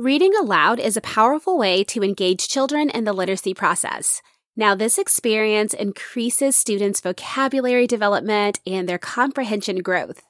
Reading 0.00 0.32
aloud 0.40 0.80
is 0.80 0.96
a 0.96 1.02
powerful 1.02 1.58
way 1.58 1.84
to 1.84 2.02
engage 2.02 2.48
children 2.48 2.88
in 2.88 3.04
the 3.04 3.12
literacy 3.12 3.52
process. 3.52 4.22
Now, 4.56 4.74
this 4.74 4.96
experience 4.96 5.74
increases 5.74 6.56
students' 6.56 7.02
vocabulary 7.02 7.86
development 7.86 8.60
and 8.66 8.88
their 8.88 8.96
comprehension 8.96 9.80
growth. 9.82 10.22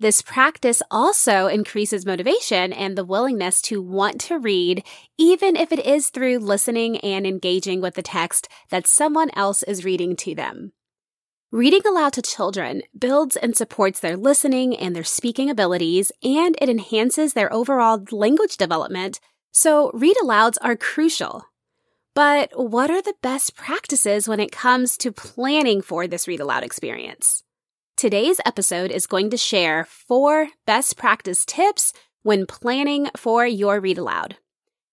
This 0.00 0.22
practice 0.22 0.80
also 0.90 1.46
increases 1.46 2.06
motivation 2.06 2.72
and 2.72 2.96
the 2.96 3.04
willingness 3.04 3.60
to 3.62 3.82
want 3.82 4.18
to 4.22 4.38
read, 4.38 4.82
even 5.18 5.56
if 5.56 5.72
it 5.72 5.84
is 5.84 6.08
through 6.08 6.38
listening 6.38 6.96
and 7.00 7.26
engaging 7.26 7.82
with 7.82 7.96
the 7.96 8.02
text 8.02 8.48
that 8.70 8.86
someone 8.86 9.28
else 9.36 9.62
is 9.62 9.84
reading 9.84 10.16
to 10.16 10.34
them. 10.34 10.72
Reading 11.52 11.82
aloud 11.86 12.14
to 12.14 12.22
children 12.22 12.80
builds 12.98 13.36
and 13.36 13.54
supports 13.54 14.00
their 14.00 14.16
listening 14.16 14.74
and 14.74 14.96
their 14.96 15.04
speaking 15.04 15.50
abilities, 15.50 16.10
and 16.22 16.56
it 16.62 16.70
enhances 16.70 17.34
their 17.34 17.52
overall 17.52 18.02
language 18.10 18.56
development, 18.56 19.20
so 19.50 19.90
read 19.92 20.16
alouds 20.22 20.56
are 20.62 20.76
crucial. 20.76 21.44
But 22.14 22.52
what 22.54 22.90
are 22.90 23.02
the 23.02 23.16
best 23.20 23.54
practices 23.54 24.26
when 24.26 24.40
it 24.40 24.50
comes 24.50 24.96
to 24.96 25.12
planning 25.12 25.82
for 25.82 26.06
this 26.06 26.26
read 26.26 26.40
aloud 26.40 26.64
experience? 26.64 27.42
Today's 27.98 28.40
episode 28.46 28.90
is 28.90 29.06
going 29.06 29.28
to 29.28 29.36
share 29.36 29.84
four 29.84 30.48
best 30.64 30.96
practice 30.96 31.44
tips 31.44 31.92
when 32.22 32.46
planning 32.46 33.10
for 33.14 33.46
your 33.46 33.78
read 33.78 33.98
aloud. 33.98 34.38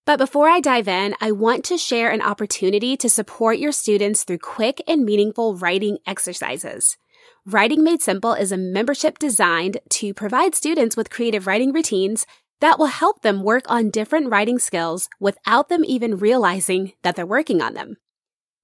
But 0.09 0.18
before 0.18 0.49
I 0.49 0.59
dive 0.59 0.88
in, 0.88 1.13
I 1.22 1.31
want 1.31 1.63
to 1.66 1.77
share 1.77 2.09
an 2.09 2.23
opportunity 2.23 2.98
to 2.98 3.08
support 3.08 3.59
your 3.59 3.72
students 3.72 4.23
through 4.23 4.40
quick 4.40 4.82
and 4.88 5.05
meaningful 5.05 5.55
writing 5.55 5.99
exercises. 6.08 6.98
Writing 7.45 7.84
Made 7.84 8.02
Simple 8.02 8.34
is 8.34 8.52
a 8.52 8.58
membership 8.58 9.20
designed 9.20 9.77
to 9.91 10.16
provide 10.16 10.55
students 10.55 10.98
with 10.98 11.12
creative 11.12 11.45
writing 11.45 11.72
routines 11.72 12.26
that 12.59 12.80
will 12.80 12.88
help 12.88 13.22
them 13.22 13.44
work 13.44 13.70
on 13.70 13.91
different 13.91 14.32
writing 14.32 14.58
skills 14.58 15.09
without 15.20 15.70
them 15.70 15.85
even 15.85 16.18
realizing 16.18 16.94
that 17.04 17.15
they're 17.15 17.24
working 17.24 17.62
on 17.62 17.76
them. 17.76 17.98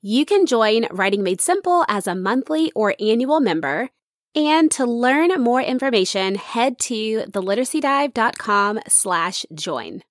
You 0.02 0.26
can 0.26 0.48
join 0.48 0.88
Writing 0.90 1.22
Made 1.22 1.42
Simple 1.42 1.86
as 1.88 2.08
a 2.08 2.16
monthly 2.16 2.72
or 2.72 2.96
annual 3.00 3.40
member. 3.40 3.92
And 4.34 4.72
to 4.72 4.84
learn 4.84 5.30
more 5.40 5.62
information, 5.62 6.34
head 6.34 6.80
to 6.80 7.26
theliteracydive.com 7.28 8.80
slash 8.88 9.46
join. 9.54 10.02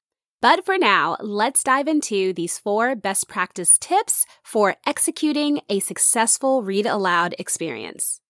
But 0.45 0.67
for 0.67 0.77
now, 0.77 1.17
let's 1.21 1.65
dive 1.65 1.89
into 1.89 2.35
these 2.35 2.59
four 2.59 2.95
best 2.95 3.29
practice 3.29 3.79
tips 3.79 4.27
for 4.43 4.77
executing 4.87 5.63
a 5.71 5.81
successful 5.81 6.63
read 6.63 6.85
aloud 6.85 7.35
experience. 7.39 8.21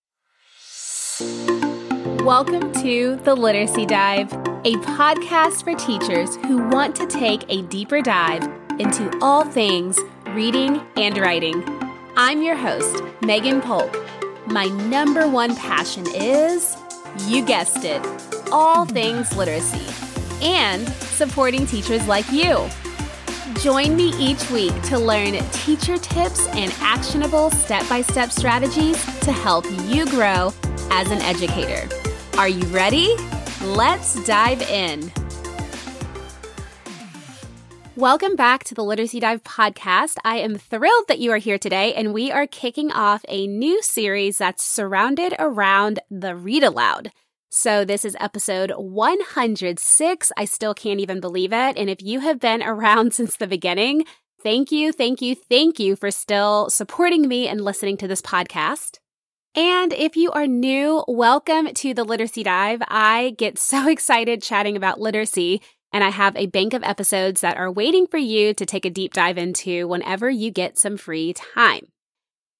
Welcome 2.22 2.72
to 2.74 3.16
The 3.24 3.34
Literacy 3.34 3.84
Dive, 3.84 4.32
a 4.32 4.76
podcast 4.94 5.64
for 5.64 5.74
teachers 5.74 6.36
who 6.46 6.68
want 6.68 6.94
to 6.94 7.06
take 7.08 7.46
a 7.48 7.62
deeper 7.62 8.00
dive 8.00 8.44
into 8.78 9.10
all 9.20 9.44
things 9.44 9.98
reading 10.28 10.86
and 10.96 11.18
writing. 11.18 11.64
I'm 12.16 12.44
your 12.44 12.54
host, 12.54 13.02
Megan 13.22 13.60
Polk. 13.60 13.92
My 14.46 14.66
number 14.66 15.28
one 15.28 15.56
passion 15.56 16.06
is, 16.14 16.76
you 17.26 17.44
guessed 17.44 17.84
it, 17.84 18.06
all 18.52 18.86
things 18.86 19.36
literacy 19.36 20.13
and 20.44 20.86
supporting 20.88 21.66
teachers 21.66 22.06
like 22.06 22.30
you. 22.30 22.68
Join 23.60 23.96
me 23.96 24.12
each 24.18 24.50
week 24.50 24.78
to 24.82 24.98
learn 24.98 25.38
teacher 25.50 25.96
tips 25.96 26.46
and 26.48 26.72
actionable 26.80 27.50
step 27.50 27.88
by 27.88 28.02
step 28.02 28.30
strategies 28.30 29.02
to 29.20 29.32
help 29.32 29.64
you 29.86 30.06
grow 30.06 30.52
as 30.90 31.10
an 31.10 31.22
educator. 31.22 31.88
Are 32.36 32.48
you 32.48 32.64
ready? 32.66 33.16
Let's 33.62 34.22
dive 34.24 34.62
in. 34.62 35.10
Welcome 37.96 38.34
back 38.34 38.64
to 38.64 38.74
the 38.74 38.82
Literacy 38.82 39.20
Dive 39.20 39.44
podcast. 39.44 40.16
I 40.24 40.38
am 40.38 40.58
thrilled 40.58 41.06
that 41.06 41.20
you 41.20 41.30
are 41.30 41.38
here 41.38 41.58
today, 41.58 41.94
and 41.94 42.12
we 42.12 42.32
are 42.32 42.48
kicking 42.48 42.90
off 42.90 43.24
a 43.28 43.46
new 43.46 43.80
series 43.82 44.38
that's 44.38 44.64
surrounded 44.64 45.32
around 45.38 46.00
the 46.10 46.34
read 46.34 46.64
aloud. 46.64 47.12
So, 47.56 47.84
this 47.84 48.04
is 48.04 48.16
episode 48.18 48.72
106. 48.72 50.32
I 50.36 50.44
still 50.44 50.74
can't 50.74 50.98
even 50.98 51.20
believe 51.20 51.52
it. 51.52 51.78
And 51.78 51.88
if 51.88 52.02
you 52.02 52.18
have 52.18 52.40
been 52.40 52.62
around 52.66 53.14
since 53.14 53.36
the 53.36 53.46
beginning, 53.46 54.06
thank 54.42 54.72
you, 54.72 54.90
thank 54.90 55.22
you, 55.22 55.36
thank 55.36 55.78
you 55.78 55.94
for 55.94 56.10
still 56.10 56.68
supporting 56.68 57.28
me 57.28 57.46
and 57.46 57.60
listening 57.60 57.96
to 57.98 58.08
this 58.08 58.20
podcast. 58.20 58.98
And 59.54 59.92
if 59.92 60.16
you 60.16 60.32
are 60.32 60.48
new, 60.48 61.04
welcome 61.06 61.72
to 61.74 61.94
the 61.94 62.02
Literacy 62.02 62.42
Dive. 62.42 62.82
I 62.88 63.36
get 63.38 63.56
so 63.56 63.88
excited 63.88 64.42
chatting 64.42 64.76
about 64.76 64.98
literacy, 64.98 65.62
and 65.92 66.02
I 66.02 66.10
have 66.10 66.34
a 66.34 66.46
bank 66.46 66.74
of 66.74 66.82
episodes 66.82 67.40
that 67.42 67.56
are 67.56 67.70
waiting 67.70 68.08
for 68.08 68.18
you 68.18 68.52
to 68.52 68.66
take 68.66 68.84
a 68.84 68.90
deep 68.90 69.12
dive 69.12 69.38
into 69.38 69.86
whenever 69.86 70.28
you 70.28 70.50
get 70.50 70.76
some 70.76 70.96
free 70.96 71.32
time. 71.32 71.86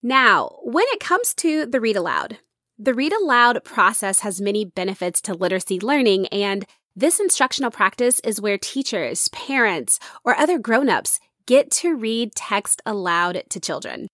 Now, 0.05 0.61
when 0.62 0.84
it 0.91 1.00
comes 1.00 1.34
to 1.38 1.66
the 1.66 1.81
read 1.81 1.97
aloud, 1.97 2.38
the 2.79 2.95
read 2.95 3.12
aloud 3.12 3.62
process 3.65 4.21
has 4.21 4.41
many 4.41 4.65
benefits 4.65 5.21
to 5.23 5.35
literacy 5.35 5.79
learning, 5.79 6.27
and 6.29 6.67
this 6.97 7.21
instructional 7.21 7.71
practice 7.71 8.21
is 8.21 8.41
where 8.41 8.59
teachers, 8.59 9.29
parents, 9.29 10.01
or 10.25 10.37
other 10.37 10.59
grown-ups 10.59 11.21
get 11.47 11.71
to 11.71 11.95
read 11.95 12.35
text 12.35 12.83
aloud 12.85 13.43
to 13.51 13.61
children. 13.61 14.09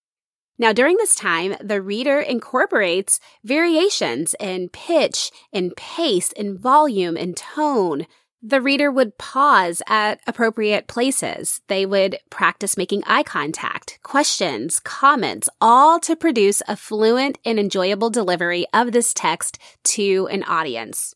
Now, 0.59 0.75
during 0.75 0.99
this 0.99 1.15
time, 1.15 1.57
the 1.59 1.81
reader 1.81 2.21
incorporates 2.21 3.19
variations 3.43 4.35
in 4.39 4.69
pitch, 4.69 5.31
in 5.53 5.71
pace, 5.75 6.33
in 6.33 6.59
volume, 6.59 7.17
in 7.17 7.33
tone, 7.33 8.07
the 8.43 8.61
reader 8.61 8.91
would 8.91 9.19
pause 9.19 9.83
at 9.87 10.21
appropriate 10.27 10.87
places. 10.87 11.61
They 11.69 11.85
would 11.85 12.19
practice 12.31 12.77
making 12.77 13.03
eye 13.07 13.23
contact, 13.23 13.99
questions, 14.03 14.81
comments, 14.81 15.49
all 15.61 16.01
to 16.01 16.17
produce 16.17 16.63
a 16.67 16.77
fluent 16.77 17.39
and 17.45 17.59
enjoyable 17.59 18.09
delivery 18.09 18.67
of 18.73 18.93
this 18.93 19.13
text 19.13 19.59
to 19.85 20.27
an 20.31 20.43
audience. 20.45 21.15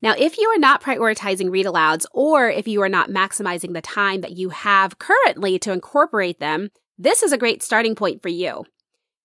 Now, 0.00 0.14
if 0.16 0.38
you 0.38 0.48
are 0.50 0.58
not 0.58 0.82
prioritizing 0.82 1.50
read 1.50 1.66
alouds 1.66 2.04
or 2.12 2.50
if 2.50 2.68
you 2.68 2.82
are 2.82 2.88
not 2.88 3.10
maximizing 3.10 3.72
the 3.72 3.80
time 3.80 4.20
that 4.20 4.36
you 4.36 4.50
have 4.50 4.98
currently 4.98 5.58
to 5.60 5.72
incorporate 5.72 6.38
them, 6.38 6.70
this 6.98 7.22
is 7.22 7.32
a 7.32 7.38
great 7.38 7.62
starting 7.62 7.94
point 7.94 8.22
for 8.22 8.28
you. 8.28 8.64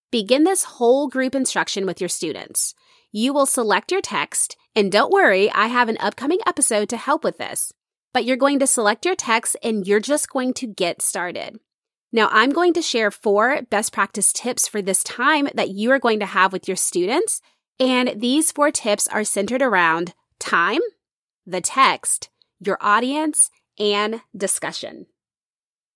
Begin 0.10 0.46
this 0.46 0.64
whole 0.64 1.08
group 1.08 1.36
instruction 1.36 1.86
with 1.86 2.02
your 2.02 2.10
students. 2.10 2.74
You 3.12 3.34
will 3.34 3.46
select 3.46 3.92
your 3.92 4.02
text, 4.02 4.56
and 4.76 4.92
don't 4.92 5.12
worry, 5.12 5.52
I 5.52 5.68
have 5.68 5.90
an 5.90 5.98
upcoming 6.00 6.40
episode 6.46 6.90
to 6.90 6.98
help 6.98 7.24
with 7.24 7.38
this. 7.38 7.74
But 8.14 8.26
you're 8.26 8.38
going 8.38 8.60
to 8.60 8.68
select 8.68 9.06
your 9.06 9.16
text 9.16 9.56
and 9.64 9.88
you're 9.88 10.00
just 10.00 10.30
going 10.30 10.54
to 10.56 10.68
get 10.68 11.02
started. 11.02 11.60
Now, 12.12 12.28
I'm 12.32 12.52
going 12.52 12.74
to 12.74 12.82
share 12.82 13.12
four 13.12 13.62
best 13.70 13.94
practice 13.94 14.34
tips 14.34 14.68
for 14.68 14.82
this 14.82 15.04
time 15.04 15.48
that 15.54 15.70
you 15.70 15.92
are 15.92 16.00
going 16.00 16.20
to 16.20 16.26
have 16.26 16.52
with 16.52 16.68
your 16.68 16.78
students. 16.78 17.42
And 17.80 18.20
these 18.20 18.52
four 18.52 18.72
tips 18.72 19.08
are 19.08 19.24
centered 19.24 19.62
around 19.62 20.14
time, 20.40 20.82
the 21.46 21.62
text, 21.62 22.30
your 22.60 22.78
audience, 22.82 23.52
and 23.78 24.22
discussion. 24.36 25.06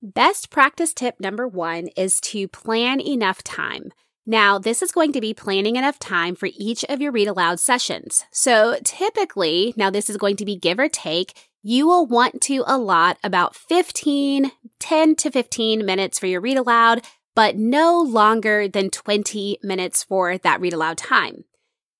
Best 0.01 0.49
practice 0.49 0.93
tip 0.93 1.19
number 1.19 1.47
one 1.47 1.87
is 1.95 2.21
to 2.21 2.47
plan 2.47 2.99
enough 2.99 3.41
time. 3.43 3.91
Now, 4.25 4.57
this 4.57 4.81
is 4.81 4.93
going 4.93 5.11
to 5.13 5.21
be 5.21 5.33
planning 5.33 5.75
enough 5.75 5.99
time 5.99 6.35
for 6.35 6.47
each 6.53 6.85
of 6.85 7.01
your 7.01 7.11
read 7.11 7.27
aloud 7.27 7.59
sessions. 7.59 8.23
So 8.31 8.77
typically, 8.83 9.73
now 9.75 9.89
this 9.89 10.09
is 10.09 10.15
going 10.15 10.37
to 10.37 10.45
be 10.45 10.55
give 10.55 10.79
or 10.79 10.87
take, 10.87 11.33
you 11.61 11.87
will 11.87 12.05
want 12.05 12.39
to 12.43 12.63
allot 12.65 13.17
about 13.21 13.53
15, 13.53 14.51
10 14.79 15.15
to 15.15 15.31
15 15.31 15.85
minutes 15.85 16.19
for 16.19 16.27
your 16.27 16.39
read 16.39 16.57
aloud, 16.57 17.01
but 17.35 17.57
no 17.57 17.99
longer 17.99 18.69
than 18.69 18.89
20 18.89 19.59
minutes 19.61 20.03
for 20.03 20.37
that 20.37 20.61
read 20.61 20.73
aloud 20.73 20.97
time. 20.97 21.43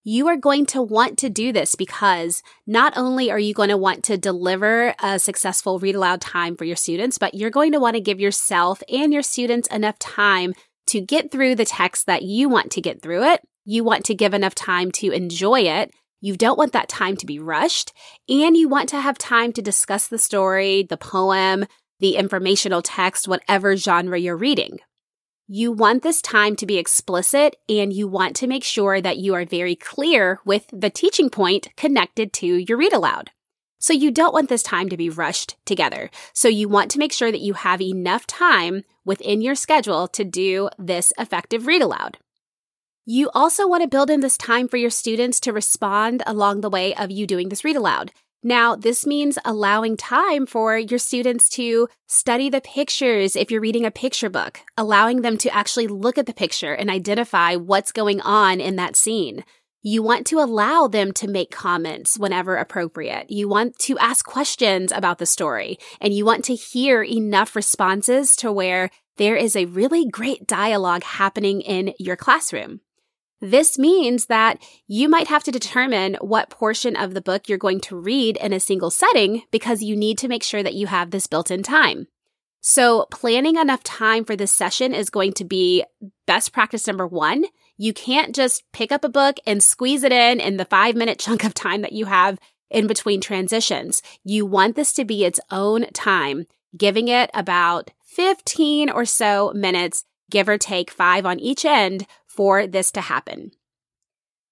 You 0.06 0.28
are 0.28 0.38
going 0.38 0.66
to 0.68 0.82
want 0.82 1.18
to 1.20 1.30
do 1.30 1.54
this 1.54 1.76
because 1.76 2.44
not 2.68 2.94
only 2.98 3.32
are 3.32 3.40
you 3.40 3.54
going 3.54 3.70
to 3.70 3.78
want 3.78 4.04
to 4.06 4.18
deliver 4.18 4.94
a 5.02 5.18
successful 5.18 5.80
read 5.80 5.96
aloud 5.96 6.20
time 6.20 6.56
for 6.56 6.66
your 6.66 6.76
students, 6.76 7.18
but 7.18 7.34
you're 7.34 7.50
going 7.50 7.72
to 7.72 7.80
want 7.80 7.96
to 7.96 8.02
give 8.02 8.20
yourself 8.20 8.84
and 8.92 9.14
your 9.14 9.24
students 9.24 9.68
enough 9.70 9.98
time 10.00 10.54
to 10.88 11.02
get 11.02 11.32
through 11.32 11.56
the 11.56 11.66
text 11.66 12.06
that 12.06 12.24
you 12.24 12.50
want 12.50 12.72
to 12.72 12.82
get 12.82 13.02
through 13.02 13.24
it. 13.24 13.42
You 13.66 13.84
want 13.84 14.06
to 14.06 14.16
give 14.16 14.34
enough 14.34 14.56
time 14.56 14.92
to 14.94 15.12
enjoy 15.12 15.62
it. 15.62 15.92
You 16.22 16.38
don't 16.38 16.58
want 16.58 16.74
that 16.74 16.90
time 16.90 17.18
to 17.18 17.26
be 17.26 17.40
rushed. 17.40 17.94
And 18.30 18.56
you 18.56 18.70
want 18.70 18.90
to 18.90 19.00
have 19.00 19.18
time 19.18 19.52
to 19.54 19.62
discuss 19.62 20.08
the 20.08 20.18
story, 20.18 20.86
the 20.90 20.98
poem, 20.98 21.66
the 22.00 22.16
informational 22.16 22.82
text, 22.82 23.28
whatever 23.28 23.76
genre 23.76 24.20
you're 24.20 24.38
reading. 24.38 24.80
You 25.48 25.72
want 25.72 26.04
this 26.04 26.22
time 26.22 26.56
to 26.58 26.66
be 26.66 26.78
explicit 26.78 27.58
and 27.68 27.92
you 27.92 28.08
want 28.08 28.36
to 28.38 28.48
make 28.48 28.64
sure 28.64 29.02
that 29.02 29.18
you 29.18 29.34
are 29.34 29.46
very 29.46 29.76
clear 29.76 30.40
with 30.46 30.66
the 30.72 30.90
teaching 30.90 31.30
point 31.30 31.68
connected 31.76 32.32
to 32.34 32.48
your 32.48 32.78
read 32.78 32.94
aloud. 32.94 33.32
So 33.84 33.92
you 33.92 34.12
don't 34.12 34.34
want 34.34 34.48
this 34.48 34.64
time 34.64 34.88
to 34.88 34.96
be 34.96 35.10
rushed 35.10 35.58
together. 35.66 36.10
So 36.32 36.48
you 36.48 36.70
want 36.70 36.90
to 36.92 37.00
make 37.00 37.12
sure 37.12 37.34
that 37.34 37.42
you 37.42 37.52
have 37.52 37.82
enough 37.82 38.26
time 38.26 38.86
within 39.04 39.42
your 39.42 39.56
schedule 39.56 40.08
to 40.08 40.24
do 40.24 40.70
this 40.80 41.12
effective 41.20 41.68
read 41.68 41.82
aloud. 41.82 42.18
You 43.06 43.30
also 43.34 43.68
want 43.68 43.84
to 43.84 43.90
build 43.90 44.10
in 44.10 44.22
this 44.22 44.38
time 44.38 44.70
for 44.70 44.78
your 44.78 44.90
students 44.90 45.42
to 45.42 45.52
respond 45.52 46.24
along 46.26 46.62
the 46.62 46.70
way 46.70 46.96
of 46.96 47.12
you 47.12 47.28
doing 47.28 47.50
this 47.50 47.66
read 47.66 47.76
aloud. 47.76 48.14
Now, 48.42 48.78
this 48.78 49.06
means 49.06 49.38
allowing 49.44 49.98
time 49.98 50.46
for 50.46 50.78
your 50.78 51.00
students 51.00 51.50
to 51.50 51.90
study 52.08 52.50
the 52.50 52.62
pictures 52.62 53.36
if 53.36 53.52
you're 53.52 53.60
reading 53.60 53.86
a 53.86 53.92
picture 53.92 54.30
book, 54.30 54.62
allowing 54.78 55.24
them 55.24 55.38
to 55.40 55.54
actually 55.54 55.88
look 55.88 56.18
at 56.18 56.26
the 56.26 56.34
picture 56.34 56.74
and 56.74 56.90
identify 56.90 57.58
what's 57.58 57.92
going 57.92 58.22
on 58.22 58.62
in 58.62 58.78
that 58.78 58.96
scene. 58.96 59.44
You 59.86 60.02
want 60.02 60.26
to 60.28 60.40
allow 60.40 60.88
them 60.88 61.12
to 61.12 61.28
make 61.28 61.52
comments 61.52 62.18
whenever 62.18 62.56
appropriate. 62.56 63.30
You 63.30 63.50
want 63.50 63.78
to 63.80 63.98
ask 63.98 64.26
questions 64.26 64.94
about 64.94 65.18
the 65.18 65.26
story 65.26 65.78
and 66.00 66.14
you 66.14 66.24
want 66.24 66.46
to 66.46 66.56
hear 66.56 67.04
enough 67.04 67.54
responses 67.54 68.38
to 68.38 68.50
where 68.50 68.90
there 69.18 69.36
is 69.36 69.58
a 69.58 69.66
really 69.66 70.08
great 70.08 70.48
dialogue 70.48 71.04
happening 71.04 71.60
in 71.60 71.94
your 72.00 72.16
classroom. 72.16 72.80
This 73.42 73.78
means 73.78 74.28
that 74.28 74.58
you 74.88 75.10
might 75.10 75.28
have 75.28 75.44
to 75.44 75.52
determine 75.52 76.16
what 76.22 76.50
portion 76.50 76.96
of 76.96 77.14
the 77.14 77.22
book 77.22 77.50
you're 77.50 77.58
going 77.58 77.82
to 77.82 78.00
read 78.00 78.38
in 78.38 78.54
a 78.54 78.62
single 78.62 78.90
setting 78.90 79.44
because 79.52 79.84
you 79.84 79.98
need 79.98 80.18
to 80.20 80.30
make 80.30 80.44
sure 80.44 80.64
that 80.64 80.76
you 80.76 80.88
have 80.88 81.12
this 81.12 81.28
built 81.28 81.52
in 81.52 81.62
time. 81.62 82.08
So 82.62 83.06
planning 83.12 83.58
enough 83.58 83.84
time 83.84 84.24
for 84.24 84.38
this 84.38 84.54
session 84.54 84.94
is 84.94 85.10
going 85.10 85.34
to 85.34 85.44
be 85.44 85.84
best 86.26 86.54
practice 86.54 86.88
number 86.88 87.06
one. 87.06 87.44
You 87.78 87.94
can't 87.94 88.36
just 88.36 88.64
pick 88.72 88.92
up 88.92 89.04
a 89.04 89.10
book 89.10 89.38
and 89.48 89.64
squeeze 89.64 90.04
it 90.04 90.12
in 90.12 90.40
in 90.40 90.58
the 90.58 90.66
five 90.66 90.96
minute 90.96 91.20
chunk 91.20 91.44
of 91.44 91.54
time 91.54 91.82
that 91.82 91.94
you 91.94 92.06
have 92.06 92.40
in 92.70 92.88
between 92.88 93.22
transitions. 93.22 94.02
You 94.24 94.46
want 94.46 94.76
this 94.76 94.94
to 94.94 95.06
be 95.06 95.24
its 95.26 95.40
own 95.52 95.86
time, 95.94 96.46
giving 96.78 97.08
it 97.08 97.30
about 97.34 97.92
15 98.06 98.90
or 98.90 99.06
so 99.06 99.52
minutes, 99.56 100.04
give 100.30 100.48
or 100.50 100.58
take 100.58 100.92
five 100.92 101.26
on 101.26 101.40
each 101.40 101.66
end 101.66 102.06
for 102.28 102.68
this 102.68 102.92
to 102.92 103.02
happen. 103.02 103.52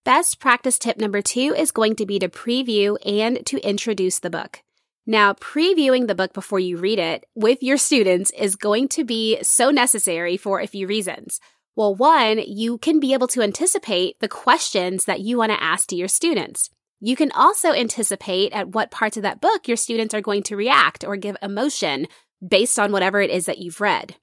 Best 0.03 0.39
practice 0.39 0.79
tip 0.79 0.97
number 0.97 1.21
two 1.21 1.53
is 1.56 1.71
going 1.71 1.95
to 1.97 2.07
be 2.07 2.18
to 2.18 2.27
preview 2.27 2.97
and 3.06 3.45
to 3.45 3.59
introduce 3.59 4.18
the 4.18 4.31
book. 4.31 4.63
Now, 5.06 5.33
previewing 5.33 6.07
the 6.07 6.15
book 6.15 6.33
before 6.33 6.59
you 6.59 6.77
read 6.77 6.97
it 6.97 7.25
with 7.35 7.62
your 7.62 7.77
students 7.77 8.31
is 8.31 8.56
going 8.56 8.88
to 8.89 9.03
be 9.03 9.39
so 9.44 9.69
necessary 9.69 10.38
for 10.38 10.59
a 10.59 10.68
few 10.68 10.88
reasons. 10.88 11.39
Well, 11.81 11.95
one, 11.95 12.38
you 12.45 12.78
can 12.78 13.00
be 13.00 13.12
able 13.12 13.25
to 13.30 13.42
anticipate 13.42 14.19
the 14.19 14.28
questions 14.28 15.06
that 15.06 15.22
you 15.22 15.39
want 15.39 15.51
to 15.51 15.63
ask 15.63 15.89
to 15.89 15.95
your 15.95 16.07
students. 16.07 16.69
You 17.00 17.16
can 17.16 17.31
also 17.31 17.74
anticipate 17.74 18.54
at 18.54 18.75
what 18.75 18.92
parts 18.92 19.18
of 19.18 19.24
that 19.24 19.42
book 19.42 19.68
your 19.68 19.78
students 19.78 20.13
are 20.13 20.22
going 20.22 20.44
to 20.44 20.56
react 20.56 21.04
or 21.04 21.16
give 21.16 21.38
emotion 21.42 22.06
based 22.48 22.78
on 22.78 22.92
whatever 22.92 23.19
it 23.19 23.31
is 23.31 23.48
that 23.48 23.57
you've 23.57 23.81
read. 23.81 24.13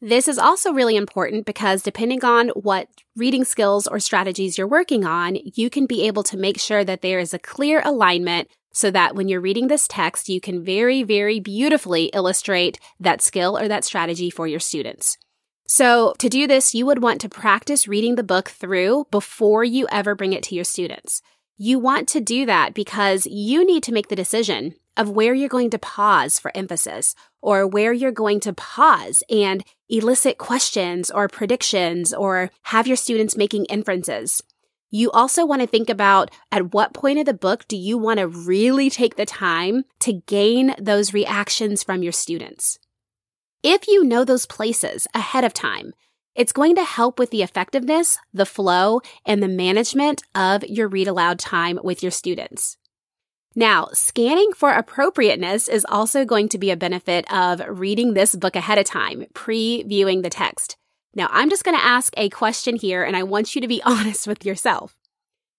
This 0.00 0.26
is 0.26 0.40
also 0.40 0.72
really 0.72 0.96
important 0.96 1.46
because 1.46 1.84
depending 1.84 2.24
on 2.24 2.48
what 2.48 2.88
reading 3.14 3.44
skills 3.44 3.86
or 3.86 4.00
strategies 4.00 4.58
you're 4.58 4.66
working 4.66 5.04
on, 5.04 5.38
you 5.54 5.70
can 5.70 5.86
be 5.86 6.08
able 6.08 6.24
to 6.24 6.36
make 6.36 6.58
sure 6.58 6.82
that 6.82 7.00
there 7.00 7.20
is 7.20 7.32
a 7.32 7.38
clear 7.38 7.80
alignment 7.84 8.48
so 8.72 8.90
that 8.90 9.14
when 9.14 9.28
you're 9.28 9.40
reading 9.40 9.68
this 9.68 9.86
text, 9.86 10.28
you 10.28 10.40
can 10.40 10.64
very, 10.64 11.04
very 11.04 11.38
beautifully 11.38 12.06
illustrate 12.06 12.80
that 12.98 13.22
skill 13.22 13.56
or 13.56 13.68
that 13.68 13.84
strategy 13.84 14.30
for 14.30 14.48
your 14.48 14.58
students. 14.58 15.16
So 15.66 16.14
to 16.18 16.28
do 16.28 16.46
this, 16.46 16.74
you 16.74 16.86
would 16.86 17.02
want 17.02 17.20
to 17.22 17.28
practice 17.28 17.88
reading 17.88 18.16
the 18.16 18.22
book 18.22 18.48
through 18.48 19.06
before 19.10 19.64
you 19.64 19.86
ever 19.90 20.14
bring 20.14 20.32
it 20.32 20.42
to 20.44 20.54
your 20.54 20.64
students. 20.64 21.22
You 21.56 21.78
want 21.78 22.08
to 22.08 22.20
do 22.20 22.44
that 22.46 22.74
because 22.74 23.26
you 23.26 23.64
need 23.64 23.82
to 23.84 23.92
make 23.92 24.08
the 24.08 24.16
decision 24.16 24.74
of 24.96 25.10
where 25.10 25.32
you're 25.32 25.48
going 25.48 25.70
to 25.70 25.78
pause 25.78 26.38
for 26.38 26.54
emphasis 26.54 27.14
or 27.40 27.66
where 27.66 27.92
you're 27.92 28.12
going 28.12 28.40
to 28.40 28.52
pause 28.52 29.22
and 29.30 29.64
elicit 29.88 30.38
questions 30.38 31.10
or 31.10 31.28
predictions 31.28 32.12
or 32.12 32.50
have 32.64 32.86
your 32.86 32.96
students 32.96 33.36
making 33.36 33.64
inferences. 33.66 34.42
You 34.90 35.10
also 35.12 35.46
want 35.46 35.62
to 35.62 35.66
think 35.66 35.88
about 35.88 36.30
at 36.50 36.74
what 36.74 36.92
point 36.92 37.18
of 37.18 37.24
the 37.24 37.32
book 37.32 37.66
do 37.66 37.76
you 37.78 37.96
want 37.96 38.18
to 38.18 38.28
really 38.28 38.90
take 38.90 39.16
the 39.16 39.24
time 39.24 39.84
to 40.00 40.20
gain 40.26 40.74
those 40.78 41.14
reactions 41.14 41.82
from 41.82 42.02
your 42.02 42.12
students? 42.12 42.78
If 43.64 43.86
you 43.86 44.02
know 44.02 44.24
those 44.24 44.44
places 44.44 45.06
ahead 45.14 45.44
of 45.44 45.54
time, 45.54 45.92
it's 46.34 46.52
going 46.52 46.74
to 46.74 46.84
help 46.84 47.20
with 47.20 47.30
the 47.30 47.42
effectiveness, 47.42 48.18
the 48.34 48.44
flow, 48.44 49.00
and 49.24 49.40
the 49.40 49.46
management 49.46 50.24
of 50.34 50.64
your 50.64 50.88
read 50.88 51.06
aloud 51.06 51.38
time 51.38 51.78
with 51.84 52.02
your 52.02 52.10
students. 52.10 52.76
Now, 53.54 53.86
scanning 53.92 54.52
for 54.52 54.70
appropriateness 54.70 55.68
is 55.68 55.86
also 55.88 56.24
going 56.24 56.48
to 56.48 56.58
be 56.58 56.72
a 56.72 56.76
benefit 56.76 57.30
of 57.32 57.62
reading 57.68 58.14
this 58.14 58.34
book 58.34 58.56
ahead 58.56 58.78
of 58.78 58.86
time, 58.86 59.26
previewing 59.32 60.24
the 60.24 60.30
text. 60.30 60.76
Now, 61.14 61.28
I'm 61.30 61.48
just 61.48 61.62
going 61.62 61.76
to 61.76 61.84
ask 61.84 62.12
a 62.16 62.30
question 62.30 62.74
here 62.74 63.04
and 63.04 63.14
I 63.14 63.22
want 63.22 63.54
you 63.54 63.60
to 63.60 63.68
be 63.68 63.82
honest 63.86 64.26
with 64.26 64.44
yourself. 64.44 64.96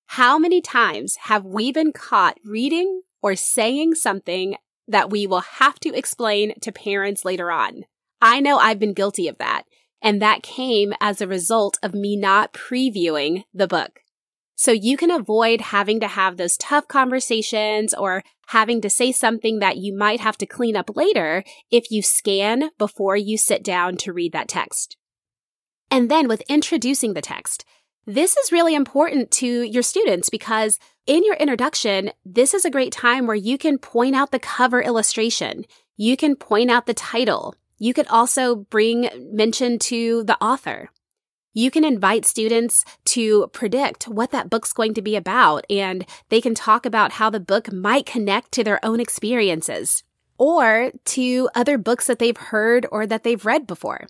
How 0.08 0.38
many 0.38 0.60
times 0.60 1.16
have 1.22 1.46
we 1.46 1.72
been 1.72 1.94
caught 1.94 2.38
reading 2.44 3.04
or 3.22 3.38
saying 3.38 3.96
something 3.96 4.58
that 4.90 5.10
we 5.10 5.26
will 5.26 5.40
have 5.40 5.80
to 5.80 5.94
explain 5.94 6.60
to 6.60 6.74
parents 6.74 7.24
later 7.24 7.50
on? 7.50 7.86
I 8.24 8.40
know 8.40 8.58
I've 8.58 8.80
been 8.80 8.94
guilty 8.94 9.28
of 9.28 9.38
that. 9.40 9.64
And 10.02 10.22
that 10.22 10.44
came 10.44 10.94
as 11.02 11.20
a 11.20 11.28
result 11.28 11.78
of 11.84 11.94
me 11.94 12.16
not 12.16 12.54
previewing 12.54 13.44
the 13.54 13.68
book. 13.68 14.00
So 14.56 14.72
you 14.72 14.96
can 14.96 15.12
avoid 15.12 15.60
having 15.60 16.00
to 16.00 16.08
have 16.08 16.38
those 16.38 16.56
tough 16.56 16.88
conversations 16.88 17.94
or 17.94 18.24
having 18.48 18.80
to 18.82 18.90
say 18.90 19.12
something 19.12 19.60
that 19.60 19.78
you 19.78 19.96
might 19.96 20.22
have 20.22 20.38
to 20.38 20.46
clean 20.46 20.78
up 20.78 20.96
later 20.96 21.44
if 21.70 21.92
you 21.92 22.02
scan 22.02 22.70
before 22.78 23.18
you 23.18 23.38
sit 23.38 23.62
down 23.62 23.98
to 23.98 24.14
read 24.14 24.32
that 24.32 24.48
text. 24.48 24.96
And 25.92 26.10
then 26.10 26.30
with 26.30 26.44
introducing 26.48 27.14
the 27.14 27.22
text, 27.22 27.66
this 28.06 28.38
is 28.38 28.54
really 28.54 28.74
important 28.74 29.32
to 29.32 29.64
your 29.64 29.84
students 29.84 30.30
because 30.30 30.80
in 31.06 31.26
your 31.26 31.36
introduction, 31.36 32.12
this 32.26 32.54
is 32.54 32.64
a 32.64 32.72
great 32.72 32.94
time 32.94 33.28
where 33.28 33.36
you 33.36 33.58
can 33.58 33.78
point 33.78 34.16
out 34.16 34.32
the 34.32 34.40
cover 34.40 34.82
illustration. 34.82 35.66
You 35.98 36.16
can 36.16 36.38
point 36.38 36.72
out 36.72 36.86
the 36.86 36.94
title. 36.94 37.56
You 37.84 37.94
could 37.94 38.08
also 38.08 38.56
bring 38.56 39.10
mention 39.34 39.78
to 39.80 40.24
the 40.24 40.42
author. 40.42 40.90
You 41.52 41.70
can 41.70 41.84
invite 41.84 42.26
students 42.26 42.86
to 43.08 43.48
predict 43.48 44.08
what 44.08 44.32
that 44.32 44.50
book's 44.50 44.72
going 44.72 44.94
to 44.94 45.02
be 45.02 45.18
about, 45.18 45.66
and 45.70 46.06
they 46.30 46.40
can 46.40 46.56
talk 46.56 46.86
about 46.86 47.12
how 47.12 47.30
the 47.30 47.42
book 47.42 47.74
might 47.74 48.06
connect 48.06 48.54
to 48.54 48.64
their 48.64 48.80
own 48.86 49.02
experiences 49.02 50.02
or 50.38 50.94
to 51.04 51.50
other 51.56 51.78
books 51.78 52.08
that 52.08 52.20
they've 52.20 52.38
heard 52.38 52.86
or 52.90 53.06
that 53.06 53.26
they've 53.26 53.46
read 53.46 53.68
before. 53.68 54.08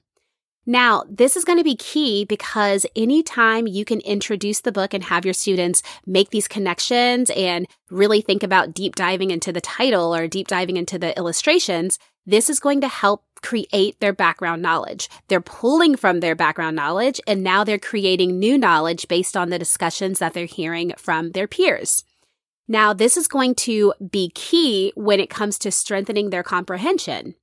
Now, 0.68 1.04
this 1.10 1.36
is 1.36 1.44
going 1.44 1.58
to 1.58 1.64
be 1.64 1.76
key 1.76 2.26
because 2.26 2.86
anytime 2.96 3.66
you 3.66 3.86
can 3.86 4.02
introduce 4.02 4.62
the 4.62 4.72
book 4.72 4.94
and 4.94 5.06
have 5.06 5.26
your 5.26 5.34
students 5.34 5.82
make 6.06 6.30
these 6.30 6.48
connections 6.48 7.32
and 7.32 7.68
really 7.90 8.22
think 8.22 8.44
about 8.44 8.76
deep 8.76 8.94
diving 8.96 9.32
into 9.32 9.52
the 9.52 9.60
title 9.60 10.14
or 10.16 10.28
deep 10.28 10.48
diving 10.48 10.78
into 10.78 11.00
the 11.00 11.18
illustrations, 11.18 11.98
this 12.26 12.50
is 12.50 12.60
going 12.60 12.82
to 12.82 12.88
help 12.88 13.24
create 13.42 14.00
their 14.00 14.14
background 14.14 14.62
knowledge. 14.62 15.10
They're 15.28 15.42
pulling 15.42 15.96
from 15.96 16.20
their 16.20 16.36
background 16.36 16.76
knowledge 16.76 17.20
and 17.28 17.44
now 17.44 17.64
they're 17.64 17.78
creating 17.78 18.40
new 18.40 18.58
knowledge 18.58 19.08
based 19.08 19.36
on 19.36 19.50
the 19.50 19.60
discussions 19.60 20.20
that 20.20 20.34
they're 20.34 20.46
hearing 20.46 20.94
from 20.98 21.32
their 21.32 21.48
peers. 21.48 22.04
Now, 22.68 22.94
this 22.94 23.18
is 23.18 23.28
going 23.28 23.56
to 23.56 23.94
be 24.10 24.32
key 24.34 24.94
when 24.96 25.20
it 25.20 25.30
comes 25.30 25.60
to 25.60 25.72
strengthening 25.72 26.30
their 26.30 26.44
comprehension. 26.44 27.36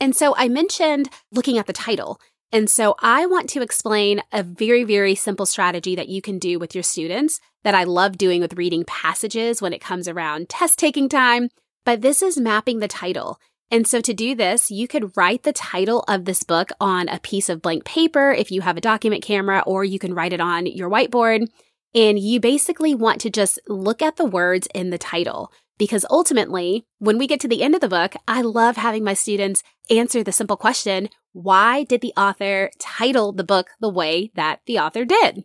And 0.00 0.16
so 0.16 0.34
I 0.36 0.48
mentioned 0.48 1.10
looking 1.30 1.58
at 1.58 1.66
the 1.66 1.74
title. 1.74 2.18
And 2.50 2.68
so 2.68 2.94
I 2.98 3.26
want 3.26 3.48
to 3.50 3.62
explain 3.62 4.22
a 4.32 4.42
very, 4.42 4.84
very 4.84 5.14
simple 5.14 5.46
strategy 5.46 5.94
that 5.94 6.08
you 6.08 6.20
can 6.20 6.38
do 6.38 6.58
with 6.58 6.74
your 6.74 6.82
students 6.82 7.40
that 7.62 7.74
I 7.74 7.84
love 7.84 8.18
doing 8.18 8.40
with 8.40 8.54
reading 8.54 8.84
passages 8.84 9.62
when 9.62 9.72
it 9.72 9.80
comes 9.80 10.08
around 10.08 10.48
test 10.48 10.78
taking 10.78 11.08
time. 11.08 11.50
But 11.84 12.00
this 12.00 12.22
is 12.22 12.38
mapping 12.38 12.78
the 12.78 12.88
title. 12.88 13.38
And 13.72 13.88
so 13.88 14.02
to 14.02 14.12
do 14.12 14.34
this, 14.34 14.70
you 14.70 14.86
could 14.86 15.16
write 15.16 15.44
the 15.44 15.52
title 15.52 16.04
of 16.06 16.26
this 16.26 16.42
book 16.42 16.68
on 16.78 17.08
a 17.08 17.18
piece 17.18 17.48
of 17.48 17.62
blank 17.62 17.86
paper 17.86 18.30
if 18.30 18.50
you 18.50 18.60
have 18.60 18.76
a 18.76 18.82
document 18.82 19.22
camera, 19.22 19.64
or 19.66 19.82
you 19.82 19.98
can 19.98 20.12
write 20.12 20.34
it 20.34 20.42
on 20.42 20.66
your 20.66 20.90
whiteboard. 20.90 21.48
And 21.94 22.18
you 22.18 22.38
basically 22.38 22.94
want 22.94 23.18
to 23.22 23.30
just 23.30 23.58
look 23.66 24.02
at 24.02 24.16
the 24.16 24.26
words 24.26 24.68
in 24.74 24.90
the 24.90 24.98
title. 24.98 25.50
Because 25.78 26.04
ultimately, 26.10 26.84
when 26.98 27.16
we 27.16 27.26
get 27.26 27.40
to 27.40 27.48
the 27.48 27.62
end 27.62 27.74
of 27.74 27.80
the 27.80 27.88
book, 27.88 28.14
I 28.28 28.42
love 28.42 28.76
having 28.76 29.04
my 29.04 29.14
students 29.14 29.62
answer 29.88 30.22
the 30.22 30.32
simple 30.32 30.58
question, 30.58 31.08
why 31.32 31.84
did 31.84 32.02
the 32.02 32.12
author 32.14 32.70
title 32.78 33.32
the 33.32 33.42
book 33.42 33.70
the 33.80 33.88
way 33.88 34.30
that 34.34 34.60
the 34.66 34.78
author 34.78 35.06
did? 35.06 35.44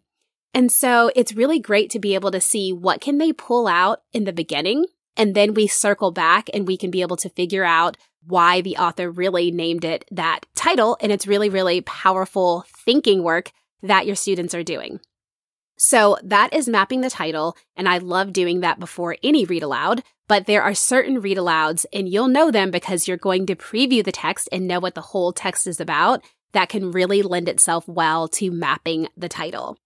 And 0.54 0.70
so 0.70 1.12
it's 1.16 1.34
really 1.34 1.60
great 1.60 1.90
to 1.92 2.00
be 2.00 2.14
able 2.14 2.32
to 2.32 2.42
see 2.42 2.74
what 2.74 3.00
can 3.00 3.20
they 3.20 3.32
pull 3.32 3.68
out 3.68 4.02
in 4.12 4.26
the 4.26 4.34
beginning 4.34 4.86
and 5.18 5.34
then 5.34 5.56
we 5.56 5.68
circle 5.68 6.12
back 6.12 6.50
and 6.54 6.68
we 6.68 6.78
can 6.78 6.92
be 6.92 7.02
able 7.02 7.18
to 7.18 7.30
figure 7.30 7.66
out 7.66 7.98
why 8.28 8.62
the 8.62 8.78
author 8.78 9.10
really 9.10 9.52
named 9.52 9.86
it 9.86 10.06
that 10.12 10.46
title. 10.56 10.98
And 11.02 11.12
it's 11.12 11.28
really, 11.28 11.50
really 11.50 11.82
powerful 11.82 12.66
thinking 12.86 13.24
work 13.24 13.52
that 13.84 14.06
your 14.06 14.16
students 14.16 14.54
are 14.54 14.64
doing. 14.64 15.00
So 15.78 16.18
that 16.24 16.54
is 16.54 16.68
mapping 16.68 17.02
the 17.02 17.10
title. 17.10 17.56
And 17.76 17.88
I 17.88 18.00
love 18.00 18.34
doing 18.34 18.62
that 18.62 18.80
before 18.80 19.18
any 19.24 19.46
read 19.46 19.64
aloud. 19.64 20.04
But 20.28 20.46
there 20.46 20.64
are 20.64 20.74
certain 20.74 21.22
read 21.22 21.38
alouds 21.38 21.86
and 21.94 22.10
you'll 22.10 22.28
know 22.28 22.52
them 22.52 22.72
because 22.72 23.08
you're 23.08 23.16
going 23.18 23.46
to 23.46 23.56
preview 23.56 24.04
the 24.04 24.12
text 24.12 24.50
and 24.52 24.68
know 24.68 24.80
what 24.80 24.96
the 24.96 25.02
whole 25.02 25.32
text 25.32 25.68
is 25.68 25.80
about 25.80 26.24
that 26.52 26.70
can 26.70 26.92
really 26.92 27.22
lend 27.22 27.48
itself 27.48 27.88
well 27.88 28.28
to 28.30 28.52
mapping 28.52 29.08
the 29.16 29.30
title. 29.30 29.78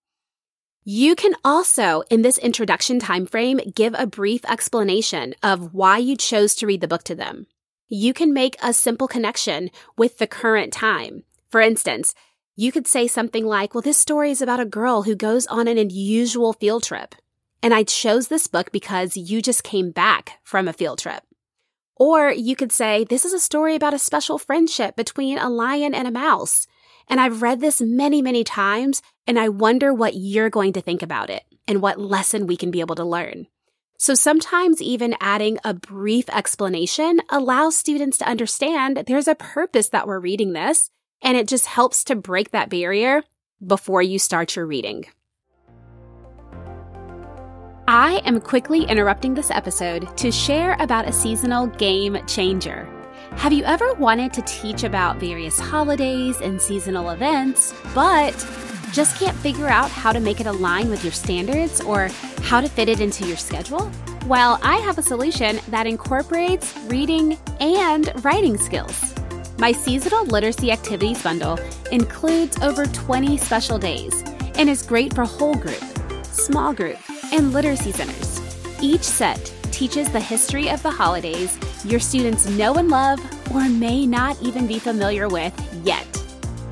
You 0.83 1.15
can 1.15 1.35
also, 1.45 2.01
in 2.09 2.23
this 2.23 2.39
introduction 2.39 2.99
time 2.99 3.27
frame, 3.27 3.59
give 3.75 3.93
a 3.95 4.07
brief 4.07 4.43
explanation 4.45 5.35
of 5.43 5.75
why 5.75 5.99
you 5.99 6.17
chose 6.17 6.55
to 6.55 6.65
read 6.65 6.81
the 6.81 6.87
book 6.87 7.03
to 7.03 7.13
them. 7.13 7.45
You 7.93 8.13
can 8.13 8.31
make 8.31 8.55
a 8.63 8.71
simple 8.71 9.09
connection 9.09 9.69
with 9.97 10.17
the 10.17 10.25
current 10.25 10.71
time. 10.71 11.25
For 11.49 11.59
instance, 11.59 12.13
you 12.55 12.71
could 12.71 12.87
say 12.87 13.05
something 13.05 13.45
like, 13.45 13.73
well, 13.73 13.81
this 13.81 13.97
story 13.97 14.31
is 14.31 14.41
about 14.41 14.61
a 14.61 14.65
girl 14.65 15.01
who 15.01 15.13
goes 15.13 15.45
on 15.47 15.67
an 15.67 15.77
unusual 15.77 16.53
field 16.53 16.83
trip. 16.83 17.15
And 17.61 17.73
I 17.73 17.83
chose 17.83 18.29
this 18.29 18.47
book 18.47 18.71
because 18.71 19.17
you 19.17 19.41
just 19.41 19.65
came 19.65 19.91
back 19.91 20.39
from 20.45 20.69
a 20.69 20.73
field 20.73 20.99
trip. 20.99 21.21
Or 21.97 22.31
you 22.31 22.55
could 22.55 22.71
say, 22.71 23.03
this 23.03 23.25
is 23.25 23.33
a 23.33 23.41
story 23.41 23.75
about 23.75 23.93
a 23.93 23.99
special 23.99 24.37
friendship 24.37 24.95
between 24.95 25.37
a 25.37 25.49
lion 25.49 25.93
and 25.93 26.07
a 26.07 26.11
mouse. 26.11 26.67
And 27.09 27.19
I've 27.19 27.41
read 27.41 27.59
this 27.59 27.81
many, 27.81 28.21
many 28.21 28.45
times, 28.45 29.01
and 29.27 29.37
I 29.37 29.49
wonder 29.49 29.93
what 29.93 30.15
you're 30.15 30.49
going 30.49 30.71
to 30.73 30.81
think 30.81 31.03
about 31.03 31.29
it 31.29 31.43
and 31.67 31.81
what 31.81 31.99
lesson 31.99 32.47
we 32.47 32.55
can 32.55 32.71
be 32.71 32.79
able 32.79 32.95
to 32.95 33.03
learn. 33.03 33.47
So 34.01 34.15
sometimes 34.15 34.81
even 34.81 35.13
adding 35.21 35.59
a 35.63 35.75
brief 35.75 36.27
explanation 36.29 37.19
allows 37.29 37.77
students 37.77 38.17
to 38.17 38.27
understand 38.27 38.97
there's 38.97 39.27
a 39.27 39.35
purpose 39.35 39.89
that 39.89 40.07
we're 40.07 40.19
reading 40.19 40.53
this, 40.53 40.89
and 41.21 41.37
it 41.37 41.47
just 41.47 41.67
helps 41.67 42.03
to 42.05 42.15
break 42.15 42.49
that 42.49 42.71
barrier 42.71 43.21
before 43.63 44.01
you 44.01 44.17
start 44.17 44.55
your 44.55 44.65
reading. 44.65 45.05
I 47.87 48.23
am 48.25 48.41
quickly 48.41 48.85
interrupting 48.85 49.35
this 49.35 49.51
episode 49.51 50.17
to 50.17 50.31
share 50.31 50.75
about 50.79 51.07
a 51.07 51.13
seasonal 51.13 51.67
game 51.67 52.17
changer. 52.25 52.89
Have 53.33 53.53
you 53.53 53.63
ever 53.65 53.93
wanted 53.93 54.33
to 54.33 54.41
teach 54.47 54.83
about 54.83 55.17
various 55.17 55.59
holidays 55.59 56.41
and 56.41 56.59
seasonal 56.59 57.11
events, 57.11 57.75
but 57.93 58.33
just 58.91 59.17
can't 59.17 59.37
figure 59.37 59.67
out 59.67 59.89
how 59.89 60.11
to 60.11 60.19
make 60.19 60.39
it 60.39 60.47
align 60.47 60.89
with 60.89 61.03
your 61.03 61.13
standards 61.13 61.81
or 61.81 62.09
how 62.43 62.61
to 62.61 62.67
fit 62.67 62.89
it 62.89 62.99
into 62.99 63.25
your 63.27 63.37
schedule? 63.37 63.91
Well, 64.27 64.59
I 64.61 64.77
have 64.77 64.97
a 64.97 65.01
solution 65.01 65.59
that 65.69 65.87
incorporates 65.87 66.77
reading 66.87 67.37
and 67.59 68.11
writing 68.23 68.57
skills. 68.57 69.13
My 69.57 69.71
seasonal 69.71 70.25
literacy 70.25 70.71
activities 70.71 71.21
bundle 71.21 71.59
includes 71.91 72.61
over 72.61 72.85
20 72.85 73.37
special 73.37 73.77
days 73.77 74.23
and 74.55 74.69
is 74.69 74.81
great 74.81 75.13
for 75.13 75.23
whole 75.23 75.55
group, 75.55 75.83
small 76.23 76.73
group, 76.73 76.97
and 77.31 77.53
literacy 77.53 77.91
centers. 77.91 78.39
Each 78.81 79.03
set 79.03 79.53
teaches 79.71 80.09
the 80.11 80.19
history 80.19 80.69
of 80.69 80.81
the 80.83 80.91
holidays 80.91 81.57
your 81.85 81.99
students 81.99 82.47
know 82.47 82.75
and 82.75 82.89
love 82.89 83.19
or 83.53 83.67
may 83.67 84.05
not 84.05 84.39
even 84.41 84.67
be 84.67 84.79
familiar 84.79 85.27
with 85.27 85.53
yet. 85.83 86.05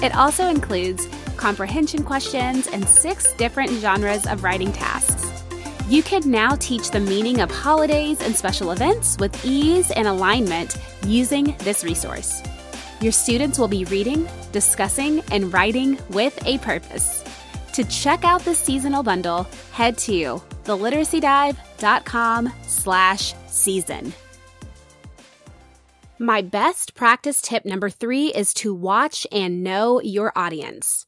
It 0.02 0.16
also 0.16 0.48
includes 0.48 1.08
comprehension 1.40 2.04
questions 2.04 2.68
and 2.68 2.88
six 2.88 3.34
different 3.34 3.72
genres 3.80 4.28
of 4.28 4.44
writing 4.44 4.74
tasks. 4.74 5.44
You 5.88 6.04
can 6.04 6.30
now 6.30 6.56
teach 6.56 6.92
the 6.92 7.00
meaning 7.00 7.40
of 7.40 7.50
holidays 7.50 8.22
and 8.22 8.36
special 8.36 8.72
events 8.72 9.18
with 9.20 9.44
ease 9.46 9.90
and 9.90 10.08
alignment 10.08 10.78
using 11.08 11.56
this 11.60 11.84
resource. 11.84 12.44
Your 13.02 13.14
students 13.14 13.58
will 13.58 13.70
be 13.70 13.86
reading, 13.86 14.28
discussing, 14.52 15.22
and 15.32 15.52
writing 15.54 15.98
with 16.10 16.38
a 16.46 16.58
purpose. 16.60 17.24
To 17.74 17.86
check 17.86 18.26
out 18.26 18.44
this 18.44 18.60
seasonal 18.60 19.04
bundle, 19.04 19.48
head 19.72 19.98
to 20.00 20.42
theliteracydive.com 20.66 22.54
slash 22.64 23.34
season. 23.48 24.14
My 26.20 26.42
best 26.42 26.96
practice 26.96 27.42
tip 27.42 27.64
number 27.64 27.90
three 27.90 28.28
is 28.28 28.54
to 28.56 28.74
watch 28.74 29.26
and 29.32 29.64
know 29.64 30.02
your 30.02 30.34
audience. 30.36 31.06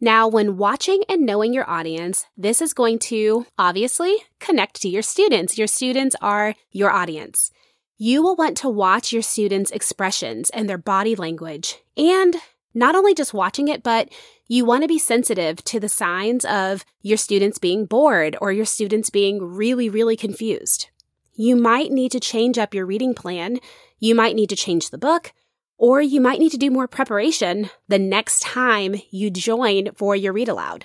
Now, 0.00 0.28
when 0.28 0.56
watching 0.56 1.02
and 1.08 1.26
knowing 1.26 1.52
your 1.52 1.68
audience, 1.68 2.26
this 2.36 2.62
is 2.62 2.72
going 2.72 2.98
to 3.00 3.46
obviously 3.58 4.16
connect 4.38 4.80
to 4.82 4.88
your 4.88 5.02
students. 5.02 5.58
Your 5.58 5.66
students 5.66 6.16
are 6.22 6.54
your 6.72 6.90
audience. 6.90 7.50
You 7.98 8.22
will 8.22 8.34
want 8.34 8.56
to 8.58 8.68
watch 8.70 9.12
your 9.12 9.20
students' 9.20 9.70
expressions 9.70 10.48
and 10.50 10.68
their 10.68 10.78
body 10.78 11.14
language. 11.14 11.76
And 11.98 12.36
not 12.72 12.94
only 12.94 13.12
just 13.12 13.34
watching 13.34 13.68
it, 13.68 13.82
but 13.82 14.08
you 14.48 14.64
want 14.64 14.82
to 14.82 14.88
be 14.88 14.98
sensitive 14.98 15.62
to 15.64 15.78
the 15.78 15.88
signs 15.88 16.46
of 16.46 16.84
your 17.02 17.18
students 17.18 17.58
being 17.58 17.84
bored 17.84 18.36
or 18.40 18.52
your 18.52 18.64
students 18.64 19.10
being 19.10 19.42
really, 19.42 19.90
really 19.90 20.16
confused. 20.16 20.88
You 21.34 21.56
might 21.56 21.90
need 21.90 22.12
to 22.12 22.20
change 22.20 22.56
up 22.56 22.72
your 22.72 22.86
reading 22.86 23.12
plan 23.12 23.60
you 24.00 24.14
might 24.14 24.34
need 24.34 24.48
to 24.48 24.56
change 24.56 24.90
the 24.90 24.98
book, 24.98 25.32
or 25.80 26.02
you 26.02 26.20
might 26.20 26.38
need 26.38 26.52
to 26.52 26.58
do 26.58 26.70
more 26.70 26.86
preparation 26.86 27.70
the 27.88 27.98
next 27.98 28.40
time 28.40 28.94
you 29.10 29.30
join 29.30 29.88
for 29.94 30.14
your 30.14 30.30
read 30.30 30.46
aloud. 30.46 30.84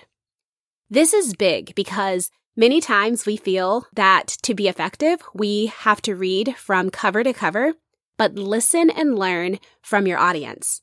This 0.90 1.14
is 1.14 1.36
big 1.36 1.76
because 1.76 2.32
many 2.56 2.80
times 2.80 3.26
we 3.26 3.36
feel 3.36 3.86
that 3.94 4.28
to 4.44 4.54
be 4.54 4.70
effective, 4.70 5.22
we 5.34 5.66
have 5.66 6.02
to 6.04 6.16
read 6.16 6.56
from 6.56 6.90
cover 6.90 7.26
to 7.26 7.34
cover, 7.34 7.74
but 8.18 8.36
listen 8.36 8.90
and 8.90 9.20
learn 9.20 9.60
from 9.82 10.08
your 10.08 10.18
audience. 10.18 10.82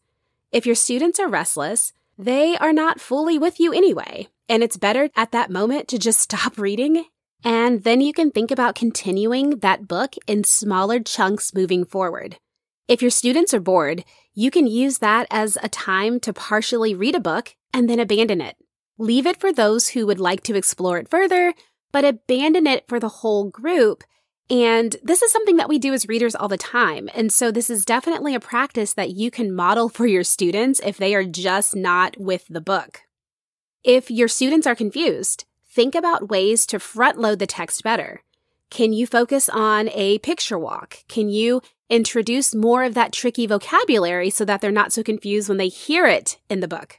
If 0.50 0.66
your 0.66 0.74
students 0.74 1.18
are 1.18 1.28
restless, 1.28 1.94
they 2.18 2.54
are 2.58 2.74
not 2.74 3.00
fully 3.00 3.38
with 3.38 3.58
you 3.58 3.72
anyway, 3.72 4.28
and 4.46 4.62
it's 4.62 4.76
better 4.76 5.08
at 5.16 5.32
that 5.32 5.50
moment 5.50 5.88
to 5.88 5.98
just 5.98 6.20
stop 6.30 6.58
reading 6.58 7.06
and 7.44 7.82
then 7.82 8.00
you 8.00 8.12
can 8.12 8.30
think 8.30 8.50
about 8.50 8.76
continuing 8.76 9.58
that 9.60 9.88
book 9.88 10.14
in 10.28 10.44
smaller 10.44 11.00
chunks 11.00 11.52
moving 11.52 11.84
forward. 11.84 12.36
If 12.92 13.00
your 13.00 13.10
students 13.10 13.54
are 13.54 13.58
bored, 13.60 14.04
you 14.34 14.50
can 14.50 14.66
use 14.66 14.98
that 14.98 15.26
as 15.30 15.56
a 15.62 15.68
time 15.70 16.20
to 16.20 16.32
partially 16.34 16.94
read 16.94 17.14
a 17.14 17.20
book 17.20 17.56
and 17.72 17.88
then 17.88 17.98
abandon 17.98 18.42
it. 18.42 18.58
Leave 18.98 19.24
it 19.24 19.40
for 19.40 19.50
those 19.50 19.88
who 19.88 20.06
would 20.06 20.20
like 20.20 20.42
to 20.42 20.54
explore 20.54 20.98
it 20.98 21.08
further, 21.08 21.54
but 21.90 22.04
abandon 22.04 22.66
it 22.66 22.86
for 22.88 23.00
the 23.00 23.08
whole 23.08 23.48
group. 23.48 24.04
And 24.50 24.94
this 25.02 25.22
is 25.22 25.32
something 25.32 25.56
that 25.56 25.70
we 25.70 25.78
do 25.78 25.94
as 25.94 26.06
readers 26.06 26.34
all 26.34 26.48
the 26.48 26.58
time. 26.58 27.08
And 27.14 27.32
so 27.32 27.50
this 27.50 27.70
is 27.70 27.86
definitely 27.86 28.34
a 28.34 28.40
practice 28.40 28.92
that 28.92 29.12
you 29.12 29.30
can 29.30 29.56
model 29.56 29.88
for 29.88 30.06
your 30.06 30.22
students 30.22 30.78
if 30.84 30.98
they 30.98 31.14
are 31.14 31.24
just 31.24 31.74
not 31.74 32.20
with 32.20 32.44
the 32.50 32.60
book. 32.60 33.00
If 33.82 34.10
your 34.10 34.28
students 34.28 34.66
are 34.66 34.74
confused, 34.74 35.46
think 35.66 35.94
about 35.94 36.28
ways 36.28 36.66
to 36.66 36.78
front 36.78 37.18
load 37.18 37.38
the 37.38 37.46
text 37.46 37.82
better. 37.82 38.22
Can 38.72 38.94
you 38.94 39.06
focus 39.06 39.50
on 39.50 39.90
a 39.90 40.16
picture 40.20 40.58
walk? 40.58 41.04
Can 41.06 41.28
you 41.28 41.60
introduce 41.90 42.54
more 42.54 42.84
of 42.84 42.94
that 42.94 43.12
tricky 43.12 43.46
vocabulary 43.46 44.30
so 44.30 44.46
that 44.46 44.62
they're 44.62 44.72
not 44.72 44.94
so 44.94 45.02
confused 45.02 45.50
when 45.50 45.58
they 45.58 45.68
hear 45.68 46.06
it 46.06 46.38
in 46.48 46.60
the 46.60 46.68
book? 46.68 46.98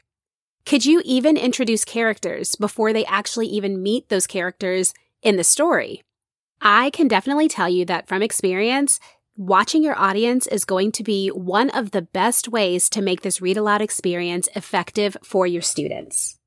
Could 0.68 0.86
you 0.86 1.01
even 1.03 1.36
introduce 1.36 1.84
characters 1.84 2.56
before 2.56 2.94
they 2.94 3.03
actually 3.06 3.48
even 3.48 3.82
meet 3.82 4.10
those 4.10 4.27
characters 4.27 4.94
in 5.24 5.36
the 5.36 5.44
story? 5.44 6.03
I 6.62 6.92
can 6.92 7.08
definitely 7.08 7.48
tell 7.48 7.70
you 7.70 7.86
that 7.86 8.08
from 8.08 8.22
experience, 8.22 9.00
watching 9.36 9.82
your 9.82 9.98
audience 9.98 10.46
is 10.46 10.65
going 10.65 10.92
to 10.92 11.03
be 11.03 11.30
one 11.30 11.72
of 11.72 11.89
the 11.89 12.03
best 12.03 12.48
ways 12.48 12.88
to 12.92 13.01
make 13.01 13.22
this 13.22 13.42
read 13.42 13.58
aloud 13.58 13.82
experience 13.82 14.48
effective 14.56 15.18
for 15.24 15.48
your 15.48 15.63
students. 15.63 16.38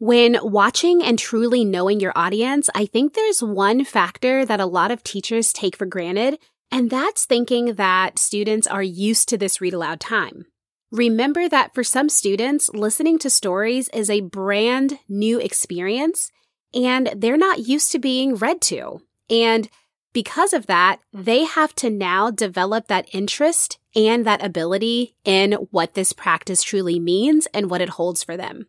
When 0.00 0.38
watching 0.42 1.02
and 1.02 1.18
truly 1.18 1.64
knowing 1.64 1.98
your 1.98 2.12
audience, 2.14 2.70
I 2.72 2.86
think 2.86 3.14
there's 3.14 3.42
one 3.42 3.84
factor 3.84 4.44
that 4.44 4.60
a 4.60 4.66
lot 4.66 4.92
of 4.92 5.02
teachers 5.02 5.52
take 5.52 5.76
for 5.76 5.86
granted, 5.86 6.38
and 6.70 6.88
that's 6.88 7.26
thinking 7.26 7.74
that 7.74 8.16
students 8.16 8.68
are 8.68 8.82
used 8.82 9.28
to 9.30 9.36
this 9.36 9.60
read 9.60 9.74
aloud 9.74 9.98
time. 9.98 10.46
Remember 10.92 11.48
that 11.48 11.74
for 11.74 11.82
some 11.82 12.08
students, 12.08 12.70
listening 12.72 13.18
to 13.18 13.28
stories 13.28 13.88
is 13.88 14.08
a 14.08 14.20
brand 14.20 15.00
new 15.08 15.40
experience, 15.40 16.30
and 16.72 17.12
they're 17.16 17.36
not 17.36 17.66
used 17.66 17.90
to 17.90 17.98
being 17.98 18.36
read 18.36 18.60
to. 18.60 19.00
And 19.28 19.68
because 20.12 20.52
of 20.52 20.66
that, 20.66 21.00
they 21.12 21.42
have 21.42 21.74
to 21.74 21.90
now 21.90 22.30
develop 22.30 22.86
that 22.86 23.08
interest 23.12 23.80
and 23.96 24.24
that 24.24 24.44
ability 24.44 25.16
in 25.24 25.54
what 25.72 25.94
this 25.94 26.12
practice 26.12 26.62
truly 26.62 27.00
means 27.00 27.48
and 27.52 27.68
what 27.68 27.80
it 27.80 27.90
holds 27.90 28.22
for 28.22 28.36
them. 28.36 28.68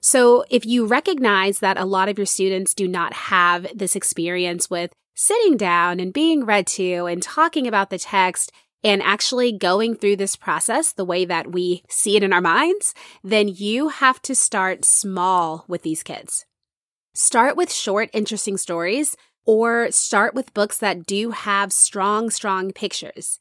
So 0.00 0.44
if 0.50 0.64
you 0.64 0.86
recognize 0.86 1.58
that 1.58 1.78
a 1.78 1.84
lot 1.84 2.08
of 2.08 2.18
your 2.18 2.26
students 2.26 2.74
do 2.74 2.88
not 2.88 3.12
have 3.12 3.66
this 3.74 3.94
experience 3.94 4.70
with 4.70 4.92
sitting 5.14 5.56
down 5.56 6.00
and 6.00 6.12
being 6.12 6.44
read 6.44 6.66
to 6.66 7.06
and 7.06 7.22
talking 7.22 7.66
about 7.66 7.90
the 7.90 7.98
text 7.98 8.52
and 8.82 9.02
actually 9.02 9.52
going 9.52 9.94
through 9.94 10.16
this 10.16 10.36
process 10.36 10.92
the 10.92 11.04
way 11.04 11.26
that 11.26 11.52
we 11.52 11.82
see 11.88 12.16
it 12.16 12.22
in 12.22 12.32
our 12.32 12.40
minds, 12.40 12.94
then 13.22 13.48
you 13.48 13.88
have 13.88 14.22
to 14.22 14.34
start 14.34 14.84
small 14.84 15.64
with 15.68 15.82
these 15.82 16.02
kids. 16.02 16.46
Start 17.14 17.56
with 17.56 17.70
short, 17.70 18.08
interesting 18.14 18.56
stories 18.56 19.16
or 19.44 19.90
start 19.90 20.32
with 20.32 20.54
books 20.54 20.78
that 20.78 21.04
do 21.04 21.30
have 21.30 21.72
strong, 21.72 22.30
strong 22.30 22.72
pictures. 22.72 23.38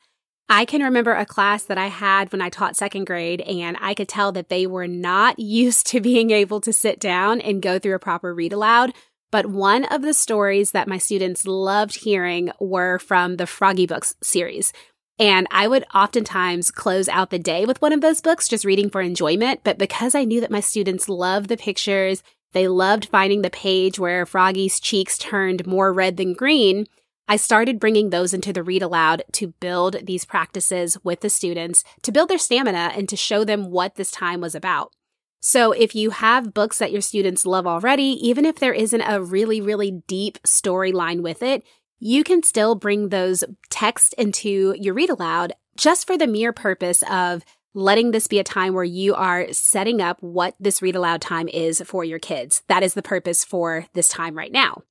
I 0.50 0.65
can 0.65 0.82
remember 0.82 1.13
a 1.13 1.25
class 1.27 1.63
that 1.65 1.77
I 1.77 1.88
had 1.88 2.32
when 2.32 2.41
I 2.41 2.50
taught 2.50 2.75
second 2.75 3.06
grade, 3.06 3.41
and 3.41 3.77
I 3.79 3.94
could 3.94 4.10
tell 4.10 4.32
that 4.32 4.50
they 4.50 4.65
were 4.65 4.88
not 4.88 5.38
used 5.39 5.88
to 5.88 6.01
being 6.01 6.32
able 6.32 6.60
to 6.62 6.74
sit 6.74 7.00
down 7.00 7.39
and 7.41 7.62
go 7.62 7.79
through 7.79 7.96
a 7.96 8.00
proper 8.00 8.34
read 8.34 8.53
aloud. 8.53 8.94
But 9.32 9.46
one 9.46 9.86
of 9.86 10.01
the 10.01 10.13
stories 10.13 10.72
that 10.72 10.88
my 10.88 10.98
students 10.98 11.46
loved 11.46 12.03
hearing 12.03 12.51
were 12.60 12.98
from 12.98 13.38
the 13.38 13.46
Froggy 13.46 13.86
Books 13.86 14.15
series. 14.24 14.74
And 15.20 15.46
I 15.51 15.68
would 15.68 15.86
oftentimes 15.94 16.72
close 16.72 17.08
out 17.10 17.29
the 17.29 17.38
day 17.38 17.65
with 17.65 17.82
one 17.82 17.94
of 17.94 18.01
those 18.01 18.22
books, 18.22 18.48
just 18.48 18.65
reading 18.65 18.89
for 18.89 19.01
enjoyment. 19.01 19.62
But 19.63 19.77
because 19.77 20.15
I 20.15 20.24
knew 20.24 20.41
that 20.41 20.50
my 20.50 20.62
students 20.62 21.10
loved 21.10 21.50
the 21.50 21.58
pictures 21.58 22.24
They 22.53 22.68
loved 22.68 23.06
finding 23.06 23.41
the 23.44 23.50
page 23.50 24.00
where 24.00 24.25
Froggy's 24.25 24.79
cheeks 24.79 25.18
turned 25.18 25.68
more 25.68 25.94
red 25.94 26.18
than 26.18 26.34
green. 26.34 26.88
I 27.29 27.36
started 27.36 27.79
bringing 27.79 28.09
those 28.09 28.33
into 28.33 28.51
the 28.51 28.63
read 28.63 28.81
aloud 28.81 29.21
to 29.33 29.53
build 29.59 30.07
these 30.07 30.25
practices 30.25 30.98
with 31.03 31.21
the 31.21 31.29
students, 31.29 31.83
to 32.01 32.12
build 32.12 32.27
their 32.27 32.39
stamina 32.39 32.91
and 32.95 33.07
to 33.07 33.15
show 33.15 33.43
them 33.43 33.69
what 33.69 33.95
this 33.95 34.09
time 34.09 34.41
was 34.41 34.55
about. 34.55 34.93
So 35.39 35.71
if 35.71 35.93
you 35.93 36.09
have 36.09 36.55
books 36.55 36.79
that 36.79 36.91
your 36.91 37.01
students 37.01 37.45
love 37.45 37.67
already, 37.67 38.17
even 38.27 38.45
if 38.45 38.55
there 38.57 38.74
isn't 38.74 39.01
a 39.01 39.21
really, 39.21 39.62
really 39.62 40.01
deep 40.07 40.41
storyline 40.41 41.21
with 41.21 41.43
it, 41.43 41.63
you 42.00 42.24
can 42.24 42.41
still 42.41 42.74
bring 42.74 43.09
those 43.09 43.43
texts 43.69 44.13
into 44.13 44.75
your 44.79 44.95
read 44.95 45.12
aloud 45.12 45.53
just 45.77 46.07
for 46.07 46.17
the 46.17 46.25
mere 46.25 46.51
purpose 46.51 47.03
of 47.03 47.45
letting 47.75 48.09
this 48.09 48.25
be 48.25 48.39
a 48.39 48.43
time 48.43 48.74
where 48.74 48.83
you 48.83 49.13
are 49.13 49.53
setting 49.53 50.01
up 50.01 50.17
what 50.24 50.55
this 50.59 50.81
read 50.81 50.95
aloud 50.95 51.21
time 51.21 51.48
is 51.48 51.79
for 51.86 52.03
your 52.03 52.17
kids. 52.17 52.63
That 52.69 52.81
is 52.81 52.95
the 52.95 53.03
purpose 53.03 53.43
for 53.43 53.86
this 53.93 54.09
time 54.09 54.36
right 54.36 54.51
now. 54.51 54.81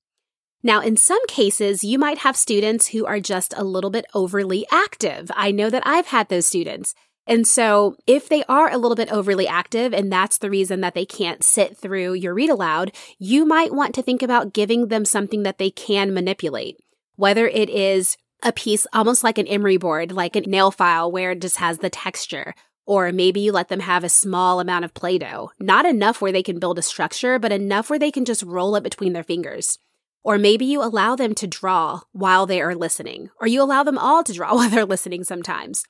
Now, 0.63 0.81
in 0.81 0.97
some 0.97 1.25
cases, 1.27 1.85
you 1.85 1.99
might 1.99 2.19
have 2.19 2.37
students 2.37 2.89
who 2.89 3.07
are 3.07 3.21
just 3.21 3.55
a 3.57 3.65
little 3.65 3.91
bit 3.91 4.07
overly 4.13 4.67
active. 4.73 5.31
I 5.35 5.53
know 5.53 5.71
that 5.71 5.87
I've 5.87 6.07
had 6.07 6.29
those 6.29 6.47
students. 6.47 6.95
And 7.29 7.47
so 7.47 7.95
if 8.07 8.29
they 8.29 8.43
are 8.45 8.71
a 8.73 8.79
little 8.79 8.97
bit 8.97 9.13
overly 9.13 9.47
active 9.47 9.93
and 9.93 10.11
that's 10.11 10.39
the 10.39 10.51
reason 10.51 10.81
that 10.81 10.95
they 10.95 11.05
can't 11.05 11.45
sit 11.45 11.77
through 11.77 12.15
your 12.15 12.33
read 12.33 12.49
aloud, 12.49 12.93
you 13.19 13.45
might 13.45 13.75
want 13.75 13.95
to 13.97 14.03
think 14.03 14.23
about 14.23 14.55
giving 14.55 14.89
them 14.89 15.05
something 15.05 15.43
that 15.43 15.59
they 15.59 15.71
can 15.71 16.15
manipulate, 16.15 16.79
whether 17.17 17.47
it 17.47 17.69
is 17.69 18.17
a 18.43 18.53
piece 18.53 18.87
almost 18.93 19.23
like 19.23 19.37
an 19.37 19.47
emery 19.47 19.77
board, 19.77 20.11
like 20.11 20.37
a 20.37 20.41
nail 20.41 20.71
file 20.71 21.13
where 21.13 21.33
it 21.33 21.43
just 21.43 21.59
has 21.59 21.79
the 21.79 21.91
texture. 21.91 22.55
Or 22.87 23.13
maybe 23.13 23.41
you 23.41 23.53
let 23.53 23.69
them 23.69 23.81
have 23.81 24.05
a 24.05 24.09
small 24.09 24.59
amount 24.59 24.87
of 24.87 24.95
Play 24.95 25.19
Doh, 25.19 25.51
not 25.61 25.85
enough 25.85 26.23
where 26.23 26.33
they 26.33 26.43
can 26.43 26.59
build 26.59 26.79
a 26.79 26.83
structure, 26.83 27.39
but 27.39 27.53
enough 27.53 27.91
where 27.91 27.99
they 27.99 28.11
can 28.11 28.25
just 28.25 28.43
roll 28.43 28.75
it 28.77 28.83
between 28.83 29.13
their 29.13 29.23
fingers. 29.23 29.79
Or 30.23 30.39
maybe 30.39 30.65
you 30.65 30.83
allow 30.83 31.17
them 31.17 31.35
to 31.37 31.47
draw 31.47 32.01
while 32.13 32.47
they 32.47 32.61
are 32.61 32.75
listening, 32.75 33.31
or 33.41 33.47
you 33.47 33.63
allow 33.63 33.83
them 33.83 33.99
all 33.99 34.25
to 34.25 34.33
draw 34.33 34.55
while 34.55 34.69
they're 34.69 34.85
listening 34.85 35.25
sometimes. 35.25 35.85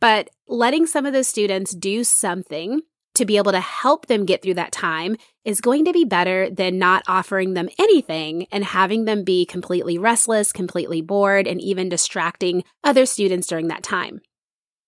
But 0.00 0.28
letting 0.46 0.86
some 0.86 1.06
of 1.06 1.12
those 1.12 1.28
students 1.28 1.74
do 1.74 2.04
something 2.04 2.82
to 3.14 3.24
be 3.24 3.36
able 3.36 3.52
to 3.52 3.60
help 3.60 4.06
them 4.06 4.24
get 4.24 4.42
through 4.42 4.54
that 4.54 4.72
time 4.72 5.16
is 5.44 5.60
going 5.60 5.84
to 5.84 5.92
be 5.92 6.04
better 6.04 6.50
than 6.50 6.78
not 6.78 7.04
offering 7.06 7.54
them 7.54 7.68
anything 7.78 8.46
and 8.50 8.64
having 8.64 9.04
them 9.04 9.24
be 9.24 9.46
completely 9.46 9.98
restless, 9.98 10.52
completely 10.52 11.00
bored, 11.00 11.46
and 11.46 11.60
even 11.60 11.88
distracting 11.88 12.64
other 12.82 13.06
students 13.06 13.46
during 13.46 13.68
that 13.68 13.82
time. 13.82 14.20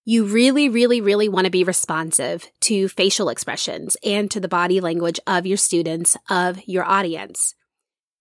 You 0.05 0.25
really, 0.25 0.69
really, 0.69 1.00
really 1.00 1.29
want 1.29 1.47
to 1.47 1.50
be 1.50 1.65
responsive 1.65 2.49
to 2.62 2.88
facial 2.88 3.29
expressions 3.29 3.97
and 4.05 4.31
to 4.31 4.41
the 4.41 4.49
body 4.49 4.81
language 4.81 5.19
of 5.26 5.47
your 5.47 5.57
students, 5.57 6.17
of 6.31 6.61
your 6.67 6.85
audience. 6.85 7.55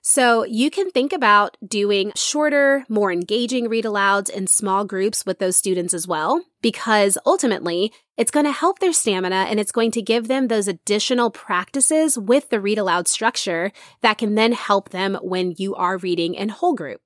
So 0.07 0.43
you 0.45 0.69
can 0.69 0.91
think 0.91 1.13
about 1.13 1.57
doing 1.67 2.11
shorter, 2.15 2.85
more 2.87 3.11
engaging 3.11 3.67
read 3.67 3.85
alouds 3.85 4.29
in 4.29 4.45
small 4.45 4.85
groups 4.85 5.25
with 5.25 5.39
those 5.39 5.57
students 5.57 5.95
as 5.95 6.07
well, 6.07 6.45
because 6.61 7.17
ultimately 7.25 7.91
it's 8.15 8.29
going 8.29 8.45
to 8.45 8.51
help 8.51 8.77
their 8.77 8.93
stamina 8.93 9.47
and 9.49 9.59
it's 9.59 9.71
going 9.71 9.89
to 9.89 10.03
give 10.03 10.27
them 10.27 10.47
those 10.47 10.67
additional 10.67 11.31
practices 11.31 12.19
with 12.19 12.51
the 12.51 12.61
read 12.61 12.77
aloud 12.77 13.07
structure 13.07 13.71
that 14.01 14.19
can 14.19 14.35
then 14.35 14.51
help 14.51 14.89
them 14.89 15.17
when 15.23 15.55
you 15.57 15.73
are 15.73 15.97
reading 15.97 16.35
in 16.35 16.49
whole 16.49 16.75
group. 16.75 17.01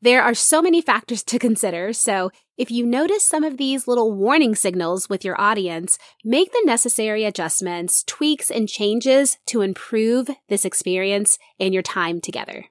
There 0.00 0.22
are 0.22 0.34
so 0.34 0.62
many 0.62 0.80
factors 0.80 1.24
to 1.24 1.40
consider, 1.40 1.92
so 1.92 2.30
if 2.56 2.70
you 2.70 2.86
notice 2.86 3.24
some 3.24 3.42
of 3.42 3.56
these 3.56 3.88
little 3.88 4.12
warning 4.12 4.54
signals 4.54 5.08
with 5.08 5.24
your 5.24 5.40
audience, 5.40 5.98
make 6.24 6.52
the 6.52 6.62
necessary 6.64 7.24
adjustments, 7.24 8.04
tweaks, 8.06 8.48
and 8.48 8.68
changes 8.68 9.38
to 9.46 9.60
improve 9.60 10.30
this 10.48 10.64
experience 10.64 11.36
and 11.58 11.74
your 11.74 11.82
time 11.82 12.20
together. 12.20 12.66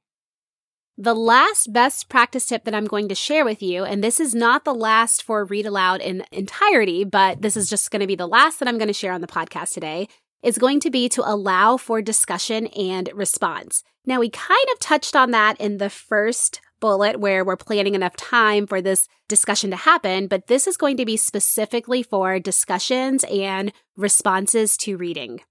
The 0.97 1.13
last 1.13 1.73
best 1.73 2.07
practice 2.07 2.45
tip 2.45 2.63
that 2.63 2.73
I'm 2.73 2.87
going 2.87 3.09
to 3.09 3.15
share 3.15 3.43
with 3.43 3.61
you, 3.61 3.83
and 3.83 4.01
this 4.01 4.21
is 4.21 4.33
not 4.33 4.63
the 4.63 4.73
last 4.73 5.21
for 5.21 5.43
read 5.43 5.65
aloud 5.65 5.99
in 5.99 6.23
entirety, 6.31 7.03
but 7.03 7.41
this 7.41 7.57
is 7.57 7.69
just 7.69 7.91
going 7.91 7.99
to 7.99 8.07
be 8.07 8.15
the 8.15 8.25
last 8.25 8.59
that 8.59 8.69
I'm 8.69 8.77
going 8.77 8.87
to 8.87 8.93
share 8.93 9.11
on 9.11 9.21
the 9.21 9.27
podcast 9.27 9.73
today, 9.73 10.07
is 10.41 10.57
going 10.57 10.79
to 10.79 10.89
be 10.89 11.09
to 11.09 11.29
allow 11.29 11.75
for 11.75 12.01
discussion 12.01 12.67
and 12.67 13.09
response. 13.13 13.83
Now, 14.05 14.21
we 14.21 14.29
kind 14.29 14.65
of 14.73 14.79
touched 14.79 15.15
on 15.15 15.31
that 15.31 15.59
in 15.59 15.77
the 15.77 15.89
first 15.89 16.61
bullet 16.79 17.19
where 17.19 17.43
we're 17.43 17.55
planning 17.55 17.95
enough 17.95 18.15
time 18.15 18.67
for 18.67 18.81
this 18.81 19.07
discussion 19.27 19.69
to 19.71 19.77
happen, 19.77 20.27
but 20.27 20.47
this 20.47 20.67
is 20.67 20.77
going 20.77 20.97
to 20.97 21.05
be 21.05 21.17
specifically 21.17 22.03
for 22.03 22.39
discussions 22.39 23.23
and 23.25 23.71
responses 23.95 24.77
to 24.77 24.97
reading. 24.97 25.41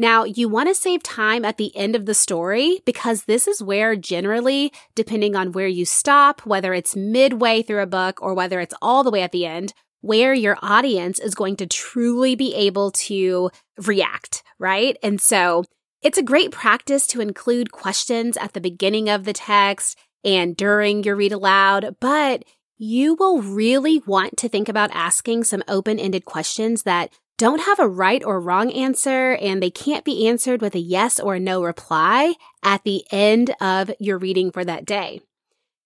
Now, 0.00 0.22
you 0.22 0.48
want 0.48 0.68
to 0.68 0.76
save 0.76 1.02
time 1.02 1.44
at 1.44 1.56
the 1.56 1.76
end 1.76 1.96
of 1.96 2.06
the 2.06 2.14
story 2.14 2.80
because 2.86 3.24
this 3.24 3.48
is 3.48 3.60
where 3.60 3.96
generally, 3.96 4.72
depending 4.94 5.34
on 5.34 5.50
where 5.50 5.66
you 5.66 5.84
stop, 5.84 6.46
whether 6.46 6.72
it's 6.72 6.94
midway 6.94 7.62
through 7.62 7.82
a 7.82 7.86
book 7.86 8.22
or 8.22 8.32
whether 8.32 8.60
it's 8.60 8.74
all 8.80 9.02
the 9.02 9.10
way 9.10 9.22
at 9.22 9.32
the 9.32 9.44
end, 9.44 9.74
where 10.00 10.32
your 10.32 10.56
audience 10.62 11.18
is 11.18 11.34
going 11.34 11.56
to 11.56 11.66
truly 11.66 12.36
be 12.36 12.54
able 12.54 12.92
to 12.92 13.50
react, 13.84 14.44
right? 14.60 14.96
And 15.02 15.20
so 15.20 15.64
it's 16.00 16.18
a 16.18 16.22
great 16.22 16.52
practice 16.52 17.08
to 17.08 17.20
include 17.20 17.72
questions 17.72 18.36
at 18.36 18.52
the 18.52 18.60
beginning 18.60 19.08
of 19.08 19.24
the 19.24 19.32
text 19.32 19.98
and 20.24 20.56
during 20.56 21.04
your 21.04 21.16
read 21.16 21.32
aloud, 21.32 21.96
but 22.00 22.44
you 22.76 23.14
will 23.14 23.42
really 23.42 24.02
want 24.06 24.36
to 24.36 24.48
think 24.48 24.68
about 24.68 24.90
asking 24.92 25.44
some 25.44 25.64
open 25.68 25.98
ended 25.98 26.24
questions 26.24 26.84
that 26.84 27.10
don't 27.36 27.62
have 27.62 27.78
a 27.78 27.88
right 27.88 28.24
or 28.24 28.40
wrong 28.40 28.70
answer 28.72 29.34
and 29.34 29.62
they 29.62 29.70
can't 29.70 30.04
be 30.04 30.26
answered 30.26 30.60
with 30.60 30.74
a 30.74 30.80
yes 30.80 31.20
or 31.20 31.36
a 31.36 31.40
no 31.40 31.62
reply 31.62 32.34
at 32.62 32.82
the 32.84 33.04
end 33.12 33.54
of 33.60 33.90
your 34.00 34.18
reading 34.18 34.50
for 34.50 34.64
that 34.64 34.84
day. 34.84 35.20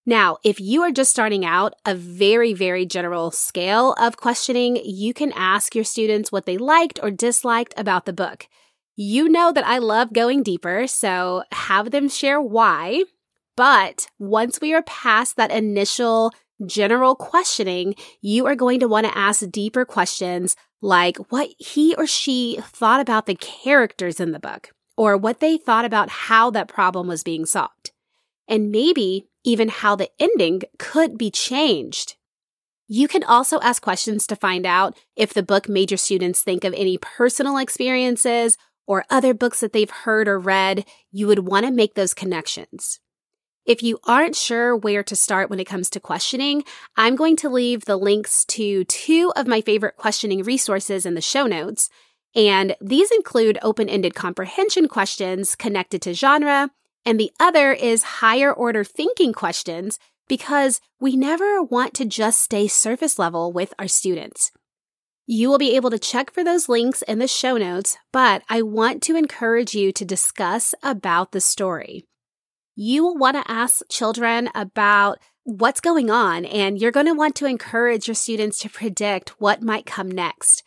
Now, 0.05 0.37
if 0.43 0.59
you 0.59 0.81
are 0.81 0.91
just 0.91 1.11
starting 1.11 1.45
out 1.45 1.73
a 1.85 1.95
very, 1.95 2.53
very 2.53 2.85
general 2.85 3.31
scale 3.31 3.93
of 3.93 4.17
questioning, 4.17 4.77
you 4.83 5.13
can 5.13 5.31
ask 5.33 5.75
your 5.75 5.85
students 5.85 6.31
what 6.31 6.45
they 6.45 6.57
liked 6.57 6.99
or 7.01 7.09
disliked 7.09 7.73
about 7.77 8.05
the 8.05 8.13
book. 8.13 8.47
You 8.95 9.29
know 9.29 9.51
that 9.53 9.65
I 9.65 9.77
love 9.77 10.11
going 10.11 10.43
deeper, 10.43 10.87
so 10.87 11.43
have 11.51 11.91
them 11.91 12.09
share 12.09 12.41
why 12.41 13.03
but 13.55 14.07
once 14.19 14.59
we 14.61 14.73
are 14.73 14.83
past 14.83 15.35
that 15.37 15.51
initial 15.51 16.31
general 16.65 17.15
questioning, 17.15 17.95
you 18.21 18.45
are 18.45 18.55
going 18.55 18.79
to 18.79 18.87
want 18.87 19.05
to 19.05 19.17
ask 19.17 19.49
deeper 19.49 19.85
questions 19.85 20.55
like 20.81 21.17
what 21.31 21.49
he 21.59 21.95
or 21.95 22.05
she 22.05 22.59
thought 22.61 22.99
about 22.99 23.25
the 23.25 23.35
characters 23.35 24.19
in 24.19 24.31
the 24.31 24.39
book 24.39 24.71
or 24.97 25.17
what 25.17 25.39
they 25.39 25.57
thought 25.57 25.85
about 25.85 26.09
how 26.09 26.51
that 26.51 26.67
problem 26.67 27.07
was 27.07 27.23
being 27.23 27.45
solved. 27.45 27.91
And 28.47 28.71
maybe 28.71 29.27
even 29.43 29.69
how 29.69 29.95
the 29.95 30.09
ending 30.19 30.61
could 30.77 31.17
be 31.17 31.31
changed. 31.31 32.15
You 32.87 33.07
can 33.07 33.23
also 33.23 33.59
ask 33.61 33.81
questions 33.81 34.27
to 34.27 34.35
find 34.35 34.65
out 34.65 34.97
if 35.15 35.33
the 35.33 35.43
book 35.43 35.69
made 35.69 35.89
your 35.89 35.97
students 35.97 36.41
think 36.41 36.63
of 36.63 36.73
any 36.73 36.97
personal 36.97 37.57
experiences 37.57 38.57
or 38.85 39.05
other 39.09 39.33
books 39.33 39.61
that 39.61 39.73
they've 39.73 39.89
heard 39.89 40.27
or 40.27 40.37
read. 40.37 40.85
You 41.11 41.27
would 41.27 41.47
want 41.47 41.65
to 41.65 41.71
make 41.71 41.95
those 41.95 42.13
connections. 42.13 42.99
If 43.65 43.81
you 43.81 43.97
aren't 44.03 44.35
sure 44.35 44.75
where 44.75 45.03
to 45.03 45.15
start 45.15 45.49
when 45.49 45.59
it 45.59 45.67
comes 45.67 45.89
to 45.91 46.01
questioning, 46.01 46.65
I'm 46.97 47.15
going 47.15 47.37
to 47.37 47.49
leave 47.49 47.85
the 47.85 47.95
links 47.95 48.43
to 48.45 48.83
two 48.83 49.31
of 49.37 49.47
my 49.47 49.61
favorite 49.61 49.95
questioning 49.95 50.43
resources 50.43 51.05
in 51.05 51.13
the 51.13 51.21
show 51.21 51.47
notes. 51.47 51.89
And 52.35 52.75
these 52.81 53.09
include 53.11 53.57
open 53.61 53.87
ended 53.87 54.15
comprehension 54.15 54.89
questions 54.89 55.55
connected 55.55 56.01
to 56.01 56.13
genre, 56.13 56.71
and 57.05 57.17
the 57.17 57.31
other 57.39 57.71
is 57.71 58.03
higher 58.03 58.51
order 58.51 58.83
thinking 58.83 59.31
questions 59.31 59.97
because 60.27 60.81
we 60.99 61.15
never 61.15 61.63
want 61.63 61.93
to 61.93 62.05
just 62.05 62.41
stay 62.41 62.67
surface 62.67 63.17
level 63.17 63.53
with 63.53 63.73
our 63.79 63.87
students. 63.87 64.51
You 65.25 65.49
will 65.49 65.57
be 65.57 65.77
able 65.77 65.89
to 65.91 65.99
check 65.99 66.31
for 66.31 66.43
those 66.43 66.67
links 66.67 67.01
in 67.03 67.19
the 67.19 67.29
show 67.29 67.55
notes, 67.55 67.97
but 68.11 68.43
I 68.49 68.61
want 68.61 69.01
to 69.03 69.15
encourage 69.15 69.73
you 69.73 69.93
to 69.93 70.03
discuss 70.03 70.75
about 70.83 71.31
the 71.31 71.39
story 71.39 72.03
you 72.75 73.03
will 73.03 73.17
want 73.17 73.37
to 73.37 73.51
ask 73.51 73.81
children 73.89 74.49
about 74.55 75.19
what's 75.43 75.81
going 75.81 76.09
on, 76.09 76.45
and 76.45 76.79
you're 76.79 76.91
going 76.91 77.05
to 77.05 77.13
want 77.13 77.35
to 77.35 77.45
encourage 77.45 78.07
your 78.07 78.15
students 78.15 78.59
to 78.59 78.69
predict 78.69 79.41
what 79.41 79.61
might 79.61 79.85
come 79.85 80.09
next. 80.09 80.63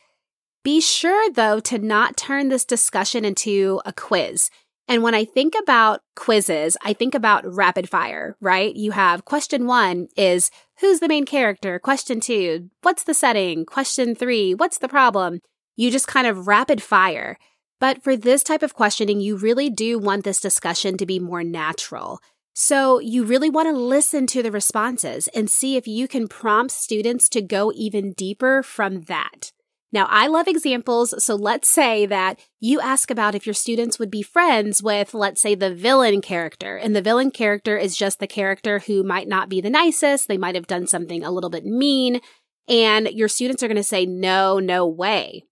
Be 0.63 0.81
sure, 0.81 1.31
though, 1.31 1.61
to 1.61 1.79
not 1.79 2.17
turn 2.17 2.49
this 2.49 2.65
discussion 2.65 3.25
into 3.25 3.81
a 3.85 3.93
quiz. 3.93 4.51
And 4.89 5.03
when 5.03 5.15
I 5.15 5.25
think 5.25 5.55
about 5.61 6.01
quizzes, 6.15 6.77
I 6.83 6.93
think 6.93 7.15
about 7.15 7.45
rapid 7.47 7.89
fire, 7.89 8.37
right? 8.41 8.75
You 8.75 8.93
have 8.93 9.25
question 9.25 9.67
one 9.67 10.09
is 10.17 10.51
who's 10.81 11.01
the 11.01 11.09
main 11.09 11.25
character? 11.25 11.79
Question 11.79 12.21
two, 12.21 12.71
what's 12.83 13.03
the 13.03 13.15
setting? 13.15 13.65
Question 13.65 14.15
three, 14.15 14.55
what's 14.55 14.79
the 14.79 14.89
problem? 14.89 15.41
You 15.75 15.91
just 15.91 16.07
kind 16.07 16.27
of 16.27 16.47
rapid 16.47 16.83
fire. 16.83 17.37
But 17.79 18.03
for 18.03 18.17
this 18.17 18.43
type 18.43 18.63
of 18.63 18.75
questioning, 18.75 19.21
you 19.21 19.37
really 19.37 19.69
do 19.69 19.99
want 19.99 20.25
this 20.25 20.41
discussion 20.41 20.97
to 20.97 21.07
be 21.07 21.19
more 21.19 21.45
natural. 21.45 22.21
So 22.55 23.01
you 23.01 23.25
really 23.25 23.51
want 23.51 23.69
to 23.69 23.79
listen 23.79 24.27
to 24.29 24.43
the 24.43 24.51
responses 24.51 25.29
and 25.29 25.51
see 25.51 25.77
if 25.77 25.87
you 25.87 26.09
can 26.09 26.27
prompt 26.27 26.73
students 26.73 27.29
to 27.31 27.43
go 27.43 27.71
even 27.75 28.13
deeper 28.13 28.63
from 28.63 29.03
that. 29.03 29.53
Now, 29.93 30.07
I 30.11 30.27
love 30.27 30.49
examples, 30.49 31.23
so 31.23 31.37
let's 31.37 31.69
say 31.69 32.07
that 32.07 32.41
you 32.59 32.81
ask 32.81 33.11
about 33.11 33.35
if 33.35 33.47
your 33.47 33.55
students 33.55 33.99
would 33.99 34.11
be 34.11 34.23
friends 34.23 34.83
with, 34.83 35.15
let's 35.15 35.41
say, 35.41 35.55
the 35.55 35.75
villain 35.75 36.21
character. 36.21 36.77
And 36.77 36.97
the 36.97 37.03
villain 37.03 37.31
character 37.31 37.77
is 37.77 37.97
just 37.97 38.19
the 38.19 38.27
character 38.27 38.81
who 38.81 39.03
might 39.03 39.29
not 39.29 39.49
be 39.49 39.61
the 39.61 39.71
nicest. 39.71 40.27
They 40.27 40.39
might 40.39 40.55
have 40.55 40.67
done 40.67 40.87
something 40.87 41.23
a 41.23 41.31
little 41.31 41.51
bit 41.51 41.65
mean. 41.65 42.21
And 42.69 43.09
your 43.09 43.29
students 43.29 43.63
are 43.63 43.69
going 43.69 43.77
to 43.77 43.83
say, 43.83 44.07
no, 44.07 44.59
no 44.59 44.87
way. 44.87 45.45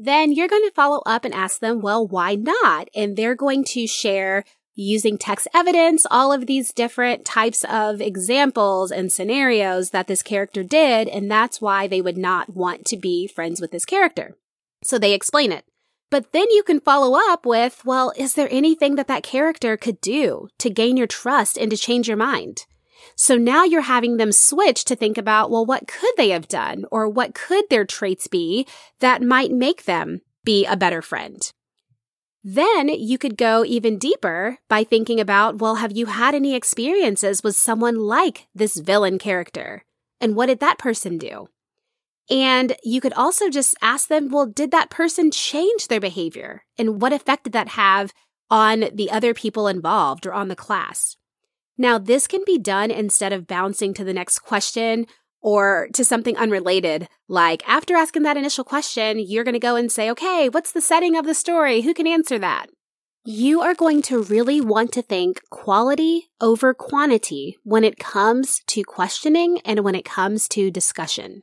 Then 0.00 0.30
you're 0.30 0.46
going 0.46 0.62
to 0.62 0.74
follow 0.76 1.02
up 1.06 1.24
and 1.24 1.34
ask 1.34 1.58
them, 1.58 1.80
well, 1.80 2.06
why 2.06 2.36
not? 2.36 2.88
And 2.94 3.16
they're 3.16 3.34
going 3.34 3.64
to 3.64 3.88
share 3.88 4.44
using 4.76 5.18
text 5.18 5.48
evidence, 5.52 6.06
all 6.08 6.32
of 6.32 6.46
these 6.46 6.72
different 6.72 7.24
types 7.24 7.64
of 7.64 8.00
examples 8.00 8.92
and 8.92 9.10
scenarios 9.10 9.90
that 9.90 10.06
this 10.06 10.22
character 10.22 10.62
did. 10.62 11.08
And 11.08 11.28
that's 11.28 11.60
why 11.60 11.88
they 11.88 12.00
would 12.00 12.16
not 12.16 12.54
want 12.54 12.84
to 12.84 12.96
be 12.96 13.26
friends 13.26 13.60
with 13.60 13.72
this 13.72 13.84
character. 13.84 14.36
So 14.84 15.00
they 15.00 15.14
explain 15.14 15.50
it. 15.50 15.64
But 16.10 16.30
then 16.30 16.46
you 16.50 16.62
can 16.62 16.78
follow 16.78 17.18
up 17.32 17.44
with, 17.44 17.84
well, 17.84 18.12
is 18.16 18.34
there 18.34 18.48
anything 18.52 18.94
that 18.94 19.08
that 19.08 19.24
character 19.24 19.76
could 19.76 20.00
do 20.00 20.48
to 20.60 20.70
gain 20.70 20.96
your 20.96 21.08
trust 21.08 21.58
and 21.58 21.72
to 21.72 21.76
change 21.76 22.06
your 22.06 22.16
mind? 22.16 22.66
So 23.20 23.36
now 23.36 23.64
you're 23.64 23.80
having 23.80 24.16
them 24.16 24.30
switch 24.30 24.84
to 24.84 24.94
think 24.94 25.18
about, 25.18 25.50
well, 25.50 25.66
what 25.66 25.88
could 25.88 26.12
they 26.16 26.28
have 26.28 26.46
done 26.46 26.84
or 26.92 27.08
what 27.08 27.34
could 27.34 27.64
their 27.68 27.84
traits 27.84 28.28
be 28.28 28.64
that 29.00 29.22
might 29.22 29.50
make 29.50 29.86
them 29.86 30.20
be 30.44 30.64
a 30.64 30.76
better 30.76 31.02
friend? 31.02 31.52
Then 32.44 32.88
you 32.88 33.18
could 33.18 33.36
go 33.36 33.64
even 33.64 33.98
deeper 33.98 34.58
by 34.68 34.84
thinking 34.84 35.18
about, 35.18 35.58
well, 35.58 35.74
have 35.74 35.90
you 35.90 36.06
had 36.06 36.36
any 36.36 36.54
experiences 36.54 37.42
with 37.42 37.56
someone 37.56 37.98
like 37.98 38.46
this 38.54 38.76
villain 38.76 39.18
character? 39.18 39.84
And 40.20 40.36
what 40.36 40.46
did 40.46 40.60
that 40.60 40.78
person 40.78 41.18
do? 41.18 41.48
And 42.30 42.76
you 42.84 43.00
could 43.00 43.14
also 43.14 43.50
just 43.50 43.74
ask 43.82 44.06
them, 44.08 44.28
well, 44.30 44.46
did 44.46 44.70
that 44.70 44.90
person 44.90 45.32
change 45.32 45.88
their 45.88 45.98
behavior? 45.98 46.62
And 46.78 47.02
what 47.02 47.12
effect 47.12 47.44
did 47.44 47.52
that 47.54 47.70
have 47.70 48.12
on 48.48 48.90
the 48.94 49.10
other 49.10 49.34
people 49.34 49.66
involved 49.66 50.24
or 50.24 50.32
on 50.32 50.46
the 50.46 50.54
class? 50.54 51.16
Now, 51.78 51.96
this 51.96 52.26
can 52.26 52.42
be 52.44 52.58
done 52.58 52.90
instead 52.90 53.32
of 53.32 53.46
bouncing 53.46 53.94
to 53.94 54.04
the 54.04 54.12
next 54.12 54.40
question 54.40 55.06
or 55.40 55.88
to 55.94 56.04
something 56.04 56.36
unrelated. 56.36 57.08
Like 57.28 57.66
after 57.68 57.94
asking 57.94 58.24
that 58.24 58.36
initial 58.36 58.64
question, 58.64 59.20
you're 59.20 59.44
going 59.44 59.54
to 59.54 59.60
go 59.60 59.76
and 59.76 59.90
say, 59.90 60.10
okay, 60.10 60.48
what's 60.48 60.72
the 60.72 60.80
setting 60.80 61.16
of 61.16 61.24
the 61.24 61.34
story? 61.34 61.82
Who 61.82 61.94
can 61.94 62.08
answer 62.08 62.38
that? 62.40 62.66
You 63.24 63.60
are 63.60 63.74
going 63.74 64.02
to 64.02 64.22
really 64.22 64.60
want 64.60 64.90
to 64.92 65.02
think 65.02 65.42
quality 65.50 66.30
over 66.40 66.74
quantity 66.74 67.58
when 67.62 67.84
it 67.84 67.98
comes 67.98 68.62
to 68.68 68.82
questioning 68.82 69.60
and 69.64 69.80
when 69.80 69.94
it 69.94 70.04
comes 70.04 70.48
to 70.48 70.70
discussion. 70.70 71.42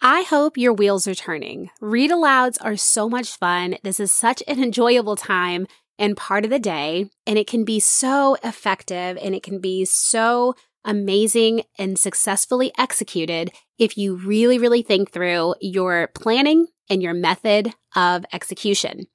I 0.00 0.22
hope 0.22 0.56
your 0.56 0.72
wheels 0.72 1.08
are 1.08 1.14
turning. 1.14 1.70
Read 1.80 2.10
alouds 2.10 2.58
are 2.60 2.76
so 2.76 3.08
much 3.08 3.36
fun. 3.36 3.76
This 3.82 3.98
is 3.98 4.12
such 4.12 4.42
an 4.46 4.62
enjoyable 4.62 5.16
time 5.16 5.66
and 5.98 6.16
part 6.16 6.44
of 6.44 6.50
the 6.50 6.58
day, 6.58 7.10
and 7.26 7.38
it 7.38 7.46
can 7.46 7.64
be 7.64 7.80
so 7.80 8.36
effective 8.42 9.18
and 9.20 9.34
it 9.34 9.42
can 9.42 9.60
be 9.60 9.84
so 9.84 10.54
amazing 10.84 11.62
and 11.78 11.98
successfully 11.98 12.72
executed 12.78 13.50
if 13.78 13.96
you 13.96 14.16
really, 14.16 14.58
really 14.58 14.82
think 14.82 15.10
through 15.10 15.54
your 15.60 16.08
planning 16.14 16.66
and 16.90 17.02
your 17.02 17.14
method 17.14 17.72
of 17.96 18.24
execution. 18.32 19.06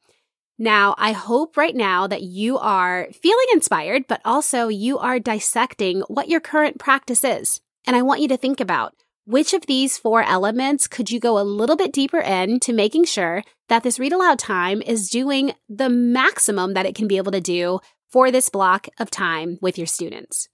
Now, 0.57 0.93
I 0.97 1.13
hope 1.13 1.55
right 1.55 1.75
now 1.75 2.07
that 2.07 2.21
you 2.21 2.57
are 2.57 3.07
feeling 3.13 3.45
inspired, 3.53 4.07
but 4.07 4.19
also 4.25 4.67
you 4.67 4.97
are 4.97 5.19
dissecting 5.19 6.01
what 6.07 6.27
your 6.27 6.41
current 6.41 6.79
practice 6.79 7.23
is. 7.23 7.61
And 7.87 7.95
I 7.95 8.01
want 8.01 8.19
you 8.19 8.27
to 8.27 8.37
think 8.37 8.59
about 8.59 8.93
which 9.29 9.53
of 9.53 9.67
these 9.67 9.95
four 9.95 10.23
elements 10.23 10.87
could 10.87 11.11
you 11.11 11.19
go 11.19 11.37
a 11.37 11.45
little 11.45 11.75
bit 11.75 11.93
deeper 11.93 12.19
in 12.19 12.59
to 12.59 12.73
making 12.73 13.05
sure 13.05 13.43
that 13.67 13.83
this 13.83 13.99
read 13.99 14.11
aloud 14.11 14.39
time 14.39 14.81
is 14.81 15.07
doing 15.07 15.53
the 15.69 15.87
maximum 15.87 16.73
that 16.73 16.87
it 16.87 16.95
can 16.95 17.07
be 17.07 17.17
able 17.17 17.31
to 17.31 17.39
do 17.39 17.79
for 18.07 18.31
this 18.31 18.49
block 18.49 18.87
of 18.97 19.11
time 19.11 19.59
with 19.61 19.77
your 19.77 19.85
students? 19.85 20.49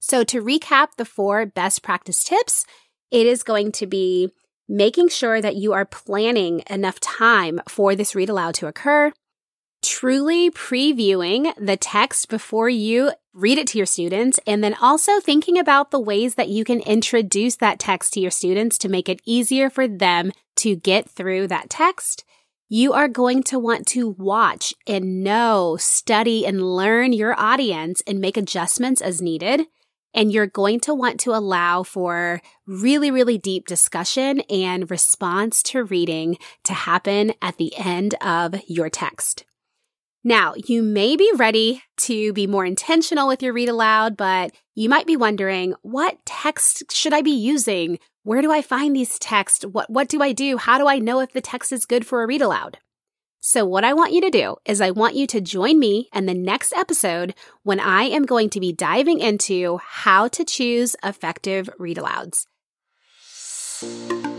So 0.00 0.24
to 0.24 0.42
recap 0.42 0.88
the 0.96 1.04
four 1.04 1.46
best 1.46 1.84
practice 1.84 2.24
tips, 2.24 2.66
it 3.12 3.28
is 3.28 3.44
going 3.44 3.70
to 3.70 3.86
be 3.86 4.28
making 4.68 5.08
sure 5.08 5.40
that 5.40 5.54
you 5.54 5.72
are 5.72 5.84
planning 5.84 6.64
enough 6.68 6.98
time 6.98 7.60
for 7.68 7.94
this 7.94 8.16
read 8.16 8.28
aloud 8.28 8.56
to 8.56 8.66
occur, 8.66 9.12
truly 9.84 10.50
previewing 10.50 11.54
the 11.56 11.76
text 11.76 12.28
before 12.28 12.68
you 12.68 13.12
read 13.32 13.58
it 13.58 13.66
to 13.68 13.78
your 13.78 13.86
students, 13.86 14.40
and 14.46 14.62
then 14.62 14.74
also 14.80 15.20
thinking 15.20 15.58
about 15.58 15.90
the 15.90 16.00
ways 16.00 16.36
that 16.36 16.48
you 16.48 16.64
can 16.64 16.80
introduce 16.80 17.56
that 17.56 17.78
text 17.78 18.14
to 18.14 18.20
your 18.20 18.30
students 18.30 18.78
to 18.78 18.88
make 18.88 19.08
it 19.08 19.20
easier 19.24 19.68
for 19.68 19.86
them 19.86 20.32
to 20.56 20.76
get 20.76 21.10
through 21.10 21.46
that 21.48 21.68
text. 21.68 22.24
You 22.68 22.92
are 22.92 23.08
going 23.08 23.42
to 23.44 23.58
want 23.58 23.86
to 23.88 24.08
watch 24.08 24.72
and 24.86 25.22
know, 25.22 25.76
study, 25.78 26.46
and 26.46 26.62
learn 26.62 27.12
your 27.12 27.38
audience 27.38 28.02
and 28.06 28.20
make 28.20 28.36
adjustments 28.36 29.00
as 29.00 29.20
needed. 29.20 29.62
And 30.14 30.32
you're 30.32 30.46
going 30.46 30.78
to 30.80 30.94
want 30.94 31.18
to 31.20 31.34
allow 31.34 31.82
for 31.82 32.40
really, 32.66 33.10
really 33.10 33.36
deep 33.36 33.66
discussion 33.66 34.40
and 34.48 34.90
response 34.90 35.62
to 35.64 35.82
reading 35.82 36.38
to 36.62 36.72
happen 36.72 37.34
at 37.42 37.56
the 37.56 37.76
end 37.76 38.14
of 38.20 38.54
your 38.68 38.88
text. 38.88 39.44
Now, 40.26 40.54
you 40.56 40.82
may 40.82 41.16
be 41.16 41.30
ready 41.36 41.82
to 41.98 42.32
be 42.32 42.46
more 42.46 42.64
intentional 42.64 43.28
with 43.28 43.42
your 43.42 43.52
read 43.52 43.68
aloud, 43.68 44.16
but 44.16 44.52
you 44.74 44.88
might 44.88 45.06
be 45.06 45.18
wondering, 45.18 45.74
what 45.82 46.16
text 46.24 46.90
should 46.90 47.12
I 47.12 47.20
be 47.20 47.30
using? 47.30 47.98
Where 48.22 48.40
do 48.40 48.50
I 48.50 48.62
find 48.62 48.96
these 48.96 49.18
texts? 49.18 49.66
What, 49.66 49.90
what 49.90 50.08
do 50.08 50.22
I 50.22 50.32
do? 50.32 50.56
How 50.56 50.78
do 50.78 50.88
I 50.88 50.98
know 50.98 51.20
if 51.20 51.34
the 51.34 51.42
text 51.42 51.72
is 51.72 51.84
good 51.84 52.06
for 52.06 52.22
a 52.22 52.26
read 52.26 52.40
aloud? 52.40 52.78
So, 53.40 53.66
what 53.66 53.84
I 53.84 53.92
want 53.92 54.14
you 54.14 54.22
to 54.22 54.30
do 54.30 54.56
is, 54.64 54.80
I 54.80 54.92
want 54.92 55.14
you 55.14 55.26
to 55.26 55.42
join 55.42 55.78
me 55.78 56.08
in 56.14 56.24
the 56.24 56.32
next 56.32 56.72
episode 56.72 57.34
when 57.62 57.78
I 57.78 58.04
am 58.04 58.24
going 58.24 58.48
to 58.48 58.60
be 58.60 58.72
diving 58.72 59.18
into 59.18 59.78
how 59.86 60.28
to 60.28 60.42
choose 60.42 60.96
effective 61.04 61.68
read 61.78 61.98
alouds. 61.98 62.46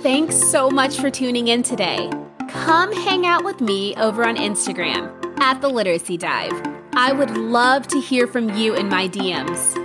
Thanks 0.01 0.35
so 0.35 0.71
much 0.71 0.97
for 0.97 1.11
tuning 1.11 1.49
in 1.49 1.61
today. 1.61 2.09
Come 2.49 2.91
hang 2.91 3.27
out 3.27 3.45
with 3.45 3.61
me 3.61 3.95
over 3.97 4.25
on 4.25 4.37
Instagram 4.37 5.24
at 5.45 5.61
the 5.61 5.69
Literacy 5.69 6.17
Dive. 6.17 6.59
I 6.93 7.11
would 7.11 7.37
love 7.37 7.87
to 7.89 8.01
hear 8.01 8.25
from 8.25 8.49
you 8.57 8.73
in 8.73 8.89
my 8.89 9.07
DMs. 9.07 9.75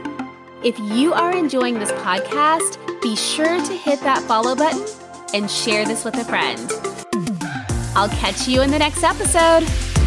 If 0.65 0.79
you 0.79 1.13
are 1.13 1.37
enjoying 1.37 1.79
this 1.79 1.93
podcast, 1.93 2.79
be 3.03 3.15
sure 3.15 3.63
to 3.63 3.73
hit 3.75 4.01
that 4.01 4.23
follow 4.23 4.57
button 4.57 4.83
and 5.35 5.51
share 5.51 5.85
this 5.85 6.03
with 6.03 6.15
a 6.15 6.25
friend. 6.25 6.73
I'll 7.95 8.09
catch 8.09 8.49
you 8.49 8.63
in 8.63 8.71
the 8.71 8.79
next 8.79 9.05
episode. 9.05 10.00